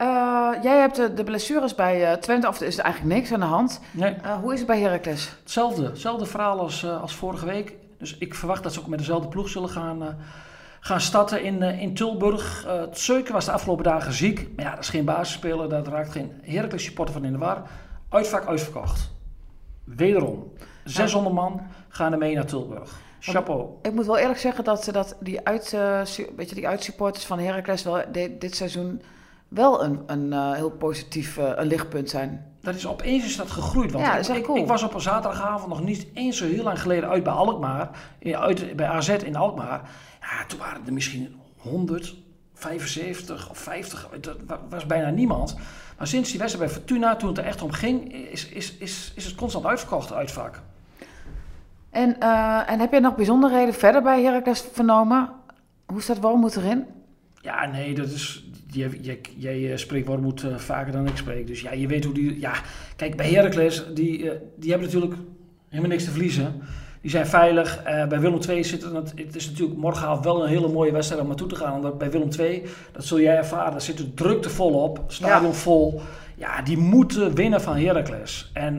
Uh, 0.00 0.50
jij 0.62 0.78
hebt 0.78 0.96
de, 0.96 1.14
de, 1.14 1.24
blessures 1.24 1.74
bij 1.74 2.10
uh, 2.10 2.12
Twente, 2.12 2.48
of 2.48 2.60
is 2.60 2.78
er 2.78 2.84
eigenlijk 2.84 3.14
niks 3.14 3.32
aan 3.32 3.40
de 3.40 3.46
hand. 3.46 3.80
Nee. 3.90 4.16
Uh, 4.24 4.38
hoe 4.38 4.52
is 4.52 4.58
het 4.58 4.68
bij 4.68 4.80
Heracles? 4.80 5.32
Hetzelfde, 5.42 5.84
hetzelfde 5.84 6.26
verhaal 6.26 6.60
als, 6.60 6.86
als 6.86 7.14
vorige 7.14 7.46
week. 7.46 7.74
Dus 7.98 8.18
ik 8.18 8.34
verwacht 8.34 8.62
dat 8.62 8.72
ze 8.72 8.80
ook 8.80 8.86
met 8.86 8.98
dezelfde 8.98 9.28
ploeg 9.28 9.48
zullen 9.48 9.68
gaan, 9.68 10.16
gaan 10.80 11.00
starten 11.00 11.42
in, 11.42 11.62
in 11.62 11.94
Tilburg. 11.94 12.66
Uh, 13.08 13.28
was 13.30 13.44
de 13.44 13.52
afgelopen 13.52 13.84
dagen 13.84 14.12
ziek. 14.12 14.48
Maar 14.56 14.64
ja, 14.64 14.70
dat 14.70 14.80
is 14.80 14.88
geen 14.88 15.04
basisspeler, 15.04 15.68
dat 15.68 15.88
raakt 15.88 16.12
geen 16.12 16.32
Heracles 16.42 16.84
supporter 16.84 17.14
van 17.14 17.24
in 17.24 17.32
de 17.32 17.38
war. 17.38 17.62
Uitvak 18.08 18.46
uitverkocht. 18.46 19.10
Wederom. 19.84 20.52
600 20.84 21.34
man 21.34 21.60
gaan 21.88 22.12
er 22.12 22.18
mee 22.18 22.34
naar 22.34 22.46
Tilburg. 22.46 23.00
Chapeau. 23.18 23.68
Ik 23.82 23.92
moet 23.92 24.06
wel 24.06 24.18
eerlijk 24.18 24.38
zeggen 24.38 24.64
dat, 24.64 24.88
dat 24.92 25.16
die, 25.20 25.46
uit, 25.46 25.70
weet 26.36 26.48
je, 26.48 26.54
die 26.54 26.68
uitsupporters 26.68 27.24
van 27.24 27.38
Heracles 27.38 27.82
wel 27.82 28.02
dit 28.38 28.56
seizoen 28.56 29.02
wel 29.50 29.84
een, 29.84 30.00
een 30.06 30.26
uh, 30.26 30.52
heel 30.52 30.70
positief 30.70 31.38
uh, 31.38 31.52
een 31.54 31.66
lichtpunt 31.66 32.10
zijn. 32.10 32.54
Dat 32.60 32.74
is 32.74 32.86
opeens 32.86 33.24
is 33.24 33.36
dat 33.36 33.50
gegroeid. 33.50 33.92
Want 33.92 34.04
ja, 34.04 34.16
dat 34.16 34.36
ik, 34.36 34.44
cool. 34.44 34.58
ik, 34.58 34.66
was 34.66 34.82
op 34.82 34.94
een 34.94 35.00
zaterdagavond 35.00 35.68
nog 35.68 35.82
niet 35.82 36.06
eens 36.14 36.36
zo 36.36 36.46
heel 36.46 36.62
lang 36.62 36.80
geleden 36.80 37.08
uit 37.08 37.22
bij 37.22 37.32
Alkmaar. 37.32 37.90
Uit, 38.22 38.76
bij 38.76 38.86
AZ 38.86 39.08
in 39.08 39.36
Alkmaar. 39.36 39.90
Ja, 40.20 40.46
toen 40.46 40.58
waren 40.58 40.86
er 40.86 40.92
misschien 40.92 41.40
100, 41.56 42.14
75 42.54 43.50
of 43.50 43.58
50. 43.58 44.08
Dat 44.46 44.58
was 44.68 44.86
bijna 44.86 45.10
niemand. 45.10 45.56
Maar 45.98 46.06
sinds 46.06 46.30
die 46.30 46.38
wedstrijd 46.38 46.66
bij 46.70 46.80
Fortuna, 46.80 47.16
toen 47.16 47.28
het 47.28 47.38
er 47.38 47.44
echt 47.44 47.62
om 47.62 47.72
ging, 47.72 48.12
is, 48.12 48.48
is, 48.48 48.76
is, 48.76 49.12
is 49.16 49.24
het 49.24 49.34
constant 49.34 49.66
uitverkocht, 49.66 50.12
uitvak. 50.12 50.62
En, 51.90 52.16
uh, 52.22 52.70
en 52.70 52.80
heb 52.80 52.92
je 52.92 53.00
nog 53.00 53.14
bijzonderheden 53.14 53.74
verder 53.74 54.02
bij 54.02 54.22
Heracles 54.22 54.64
vernomen? 54.72 55.30
Hoe 55.86 56.02
staat 56.02 56.20
Wormoed 56.20 56.56
erin? 56.56 56.86
Ja, 57.40 57.66
nee, 57.66 57.94
dat 57.94 58.10
is. 58.10 58.44
Jij, 58.66 58.90
jij, 59.00 59.20
jij 59.36 59.76
spreekt 59.76 60.06
Wormoed 60.06 60.42
uh, 60.42 60.56
vaker 60.56 60.92
dan 60.92 61.06
ik 61.06 61.16
spreek. 61.16 61.46
Dus 61.46 61.60
ja, 61.60 61.72
je 61.72 61.86
weet 61.86 62.04
hoe 62.04 62.14
die. 62.14 62.40
Ja, 62.40 62.52
kijk, 62.96 63.16
bij 63.16 63.30
Heracles, 63.30 63.84
die, 63.94 64.18
uh, 64.18 64.30
die 64.56 64.70
hebben 64.70 64.88
natuurlijk 64.88 65.14
helemaal 65.68 65.90
niks 65.90 66.04
te 66.04 66.10
verliezen. 66.10 66.62
Die 67.00 67.10
zijn 67.10 67.26
veilig. 67.26 67.78
Uh, 67.86 68.06
bij 68.06 68.20
Willem 68.20 68.40
II 68.48 68.64
zit 68.64 68.82
het, 68.82 69.12
het 69.16 69.36
is 69.36 69.50
natuurlijk 69.50 69.78
morgenavond 69.78 70.24
wel 70.24 70.42
een 70.42 70.48
hele 70.48 70.68
mooie 70.68 70.92
wedstrijd 70.92 71.22
om 71.22 71.28
naartoe 71.28 71.48
te 71.48 71.56
gaan. 71.56 71.74
Omdat 71.74 71.98
bij 71.98 72.10
Willem 72.10 72.28
II, 72.38 72.62
dat 72.92 73.04
zul 73.04 73.20
jij 73.20 73.36
ervaren, 73.36 73.70
daar 73.70 73.80
zit 73.80 73.96
de 73.96 74.14
drukte 74.14 74.50
vol 74.50 74.82
op. 74.82 75.04
Stadion 75.06 75.50
ja. 75.50 75.56
vol. 75.56 76.00
Ja, 76.36 76.62
die 76.62 76.78
moeten 76.78 77.34
winnen 77.34 77.60
van 77.60 77.76
Heracles. 77.76 78.50
En 78.52 78.78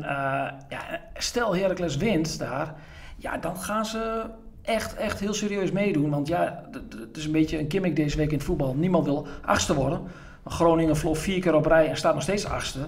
ja, 0.69 1.02
stel 1.13 1.56
Heracles 1.56 1.97
wint 1.97 2.39
daar, 2.39 2.76
ja, 3.17 3.38
dan 3.38 3.58
gaan 3.58 3.86
ze 3.86 4.24
echt, 4.62 4.95
echt 4.95 5.19
heel 5.19 5.34
serieus 5.34 5.71
meedoen. 5.71 6.10
Want 6.10 6.28
ja, 6.28 6.63
het 7.00 7.17
is 7.17 7.26
een 7.26 7.32
beetje 7.32 7.60
een 7.60 7.71
gimmick 7.71 7.95
deze 7.95 8.17
week 8.17 8.32
in 8.32 8.38
het 8.38 8.43
voetbal. 8.43 8.74
Niemand 8.74 9.06
wil 9.06 9.28
achtste 9.45 9.74
worden. 9.74 10.02
Groningen 10.45 10.97
vloog 10.97 11.17
vier 11.17 11.41
keer 11.41 11.56
op 11.56 11.65
rij 11.65 11.89
en 11.89 11.97
staat 11.97 12.13
nog 12.13 12.24
steeds 12.24 12.45
achtste. 12.45 12.80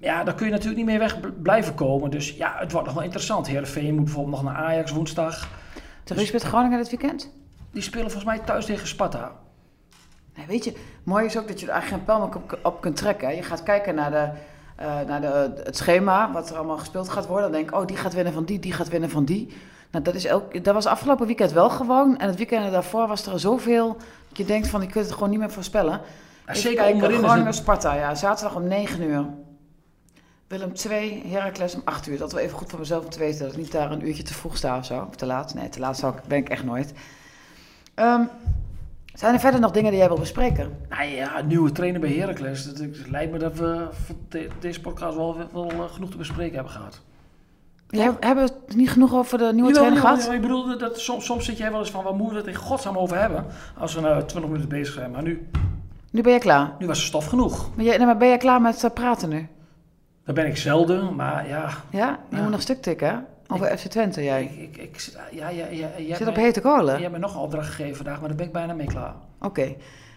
Ja, 0.00 0.24
daar 0.24 0.34
kun 0.34 0.46
je 0.46 0.52
natuurlijk 0.52 0.76
niet 0.76 0.86
meer 0.86 0.98
weg 0.98 1.40
blijven 1.42 1.74
komen. 1.74 2.10
Dus 2.10 2.30
ja, 2.30 2.54
het 2.58 2.72
wordt 2.72 2.86
nog 2.86 2.94
wel 2.94 3.04
interessant. 3.04 3.46
Heerenveen 3.46 3.94
moet 3.94 4.04
bijvoorbeeld 4.04 4.34
nog 4.34 4.44
naar 4.44 4.62
Ajax 4.64 4.90
woensdag. 4.90 5.48
Terug 6.04 6.22
dus, 6.22 6.32
met 6.32 6.42
Groningen 6.42 6.78
dit 6.78 6.90
weekend? 6.90 7.32
Die 7.70 7.82
spelen 7.82 8.10
volgens 8.10 8.24
mij 8.24 8.38
thuis 8.38 8.64
tegen 8.64 8.86
Sparta. 8.86 9.32
Nee, 10.36 10.46
weet 10.46 10.64
je, 10.64 10.76
mooi 11.02 11.24
is 11.24 11.38
ook 11.38 11.48
dat 11.48 11.60
je 11.60 11.66
er 11.66 11.72
eigenlijk 11.72 12.04
geen 12.04 12.16
pijl 12.16 12.30
op, 12.34 12.58
op 12.62 12.80
kunt 12.80 12.96
trekken. 12.96 13.36
Je 13.36 13.42
gaat 13.42 13.62
kijken 13.62 13.94
naar, 13.94 14.10
de, 14.10 14.28
naar 15.06 15.20
de, 15.20 15.52
het 15.64 15.76
schema, 15.76 16.32
wat 16.32 16.50
er 16.50 16.56
allemaal 16.56 16.78
gespeeld 16.78 17.08
gaat 17.08 17.26
worden. 17.26 17.42
Dan 17.50 17.52
denk 17.60 17.68
ik, 17.70 17.80
oh, 17.80 17.86
die 17.86 17.96
gaat 17.96 18.14
winnen 18.14 18.32
van 18.32 18.44
die, 18.44 18.58
die 18.58 18.72
gaat 18.72 18.88
winnen 18.88 19.10
van 19.10 19.24
die. 19.24 19.56
Nou, 19.90 20.04
dat, 20.04 20.14
is 20.14 20.24
elk, 20.24 20.64
dat 20.64 20.74
was 20.74 20.86
afgelopen 20.86 21.26
weekend 21.26 21.52
wel 21.52 21.70
gewoon. 21.70 22.18
En 22.18 22.26
het 22.28 22.36
weekend 22.36 22.72
daarvoor 22.72 23.06
was 23.08 23.26
er 23.26 23.40
zoveel. 23.40 23.96
Dat 24.28 24.38
je 24.38 24.44
denkt 24.44 24.68
van, 24.68 24.80
je 24.80 24.86
kunt 24.86 25.04
het 25.04 25.14
gewoon 25.14 25.30
niet 25.30 25.38
meer 25.38 25.50
voorspellen. 25.50 26.00
Even 26.46 26.60
zeker 26.60 26.76
kijken, 26.76 26.94
onderin 26.94 27.16
is 27.18 27.24
Groningen 27.24 27.46
het- 27.46 27.54
Sparta, 27.54 27.94
ja. 27.94 28.14
Zaterdag 28.14 28.56
om 28.56 28.68
9 28.68 29.02
uur. 29.02 29.26
Willem 30.46 30.74
2, 30.74 31.22
Heracles 31.26 31.74
om 31.74 31.80
8 31.84 32.06
uur. 32.06 32.18
Dat 32.18 32.32
wel 32.32 32.42
even 32.42 32.58
goed 32.58 32.70
voor 32.70 32.78
mezelf 32.78 33.04
om 33.04 33.10
te 33.10 33.18
weten. 33.18 33.38
Dat 33.44 33.52
ik 33.52 33.58
niet 33.58 33.72
daar 33.72 33.90
een 33.90 34.06
uurtje 34.06 34.22
te 34.22 34.34
vroeg 34.34 34.56
sta 34.56 34.78
of 34.78 34.84
zo. 34.84 35.06
Of 35.08 35.16
te 35.16 35.26
laat. 35.26 35.54
Nee, 35.54 35.68
te 35.68 35.80
laat 35.80 35.96
zou 35.96 36.16
ik, 36.16 36.22
ben 36.28 36.38
ik 36.38 36.48
echt 36.48 36.64
nooit. 36.64 36.92
Ehm, 37.94 38.20
zijn 39.18 39.34
er 39.34 39.40
verder 39.40 39.60
nog 39.60 39.70
dingen 39.70 39.90
die 39.90 39.98
jij 39.98 40.08
wil 40.08 40.18
bespreken? 40.18 40.76
Nou 40.88 41.04
ja, 41.04 41.40
nieuwe 41.40 41.72
trainer 41.72 42.00
bij 42.00 42.10
Heracles. 42.12 42.64
Het, 42.64 43.08
lijkt 43.10 43.32
me 43.32 43.38
dat 43.38 43.54
we 43.58 43.86
voor 43.90 44.14
de- 44.28 44.48
deze 44.60 44.80
podcast 44.80 45.16
wel, 45.16 45.36
wel 45.52 45.68
genoeg 45.88 46.10
te 46.10 46.16
bespreken 46.16 46.54
hebben 46.54 46.72
gehad. 46.72 47.00
Jij, 47.88 48.10
hebben 48.20 48.44
we 48.46 48.52
het 48.66 48.76
niet 48.76 48.90
genoeg 48.90 49.14
over 49.14 49.38
de 49.38 49.50
nieuwe 49.54 49.72
trainer 49.72 49.98
gehad? 50.00 50.18
jawel. 50.18 50.34
Ik 50.34 50.40
bedoel, 50.40 50.78
dat, 50.78 50.98
soms, 51.00 51.24
soms 51.24 51.44
zit 51.44 51.56
jij 51.58 51.70
wel 51.70 51.80
eens 51.80 51.90
van, 51.90 52.04
waar 52.04 52.14
moeten 52.14 52.34
we 52.34 52.40
het 52.40 52.50
in 52.50 52.54
godsnaam 52.62 52.98
over 52.98 53.18
hebben? 53.20 53.44
Als 53.78 53.94
we 53.94 54.00
nou 54.00 54.24
20 54.24 54.50
minuten 54.50 54.68
bezig 54.68 54.94
zijn. 54.94 55.10
Maar 55.10 55.22
nu, 55.22 55.46
Nu 56.10 56.22
ben 56.22 56.32
je 56.32 56.38
klaar. 56.38 56.72
nu 56.78 56.86
was 56.86 56.98
er 56.98 57.04
stof 57.06 57.26
genoeg. 57.26 57.70
Maar, 57.76 57.84
jij, 57.84 57.98
maar 57.98 58.16
ben 58.16 58.28
je 58.28 58.36
klaar 58.36 58.60
met 58.60 58.84
eh, 58.84 58.90
praten 58.90 59.28
nu? 59.28 59.48
Dat 60.24 60.34
ben 60.34 60.46
ik 60.46 60.56
zelden, 60.56 61.14
maar 61.14 61.48
ja... 61.48 61.68
Ja? 61.90 62.18
Je 62.30 62.36
Ja. 62.36 62.42
moet 62.42 62.50
nog 62.50 62.60
stuk 62.60 62.82
tikken, 62.82 63.08
hè? 63.08 63.16
Over 63.48 63.78
FC 63.78 63.86
Twente, 63.86 64.24
jij. 64.24 64.44
Ik, 64.44 64.76
ik, 64.76 65.08
ja, 65.30 65.48
ja, 65.48 65.66
ja, 65.70 65.88
jij 65.98 66.16
Zit 66.16 66.28
op 66.28 66.34
hete 66.36 66.60
kolen? 66.60 66.92
jij 66.92 67.00
hebt 67.02 67.12
me 67.12 67.18
nog 67.18 67.34
een 67.34 67.40
opdracht 67.40 67.68
gegeven 67.68 67.96
vandaag, 67.96 68.18
maar 68.18 68.28
daar 68.28 68.36
ben 68.36 68.46
ik 68.46 68.52
bijna 68.52 68.72
mee 68.72 68.86
klaar. 68.86 69.14
Oké. 69.40 69.74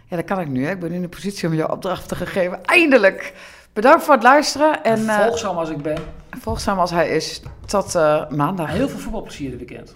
Ja, 0.07 0.15
dat 0.15 0.25
kan 0.25 0.39
ik 0.39 0.47
nu, 0.47 0.65
hè? 0.65 0.71
Ik 0.71 0.79
ben 0.79 0.89
nu 0.89 0.95
in 0.95 1.01
de 1.01 1.07
positie 1.09 1.47
om 1.47 1.53
jou 1.53 1.71
opdrachten 1.71 2.17
te 2.17 2.25
geven. 2.25 2.65
Eindelijk! 2.65 3.33
Bedankt 3.73 4.03
voor 4.03 4.13
het 4.13 4.23
luisteren. 4.23 4.83
En 4.83 4.97
En 4.97 5.09
eh 5.09 5.19
volgzaam 5.19 5.57
als 5.57 5.69
ik 5.69 5.81
ben. 5.81 5.97
volgzaam 6.39 6.79
als 6.79 6.91
hij 6.91 7.09
is. 7.09 7.41
Tot 7.65 7.95
eh, 7.95 8.29
maandag. 8.29 8.71
Heel 8.71 8.89
veel 8.89 8.99
voetbalplezier 8.99 9.49
dit 9.49 9.57
weekend. 9.69 9.95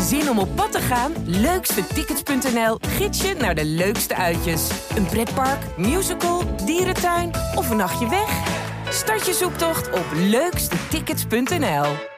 Zin 0.00 0.30
om 0.30 0.38
op 0.38 0.56
pad 0.56 0.72
te 0.72 0.80
gaan? 0.80 1.12
Leukstetickets.nl 1.24 2.78
gids 2.80 3.22
je 3.22 3.34
naar 3.34 3.54
de 3.54 3.64
leukste 3.64 4.16
uitjes. 4.16 4.70
Een 4.96 5.06
pretpark, 5.06 5.60
musical, 5.76 6.42
dierentuin 6.64 7.30
of 7.54 7.70
een 7.70 7.76
nachtje 7.76 8.08
weg? 8.08 8.56
Start 8.88 9.26
je 9.26 9.32
zoektocht 9.32 9.92
op 9.92 10.06
leukstetickets.nl. 10.14 12.17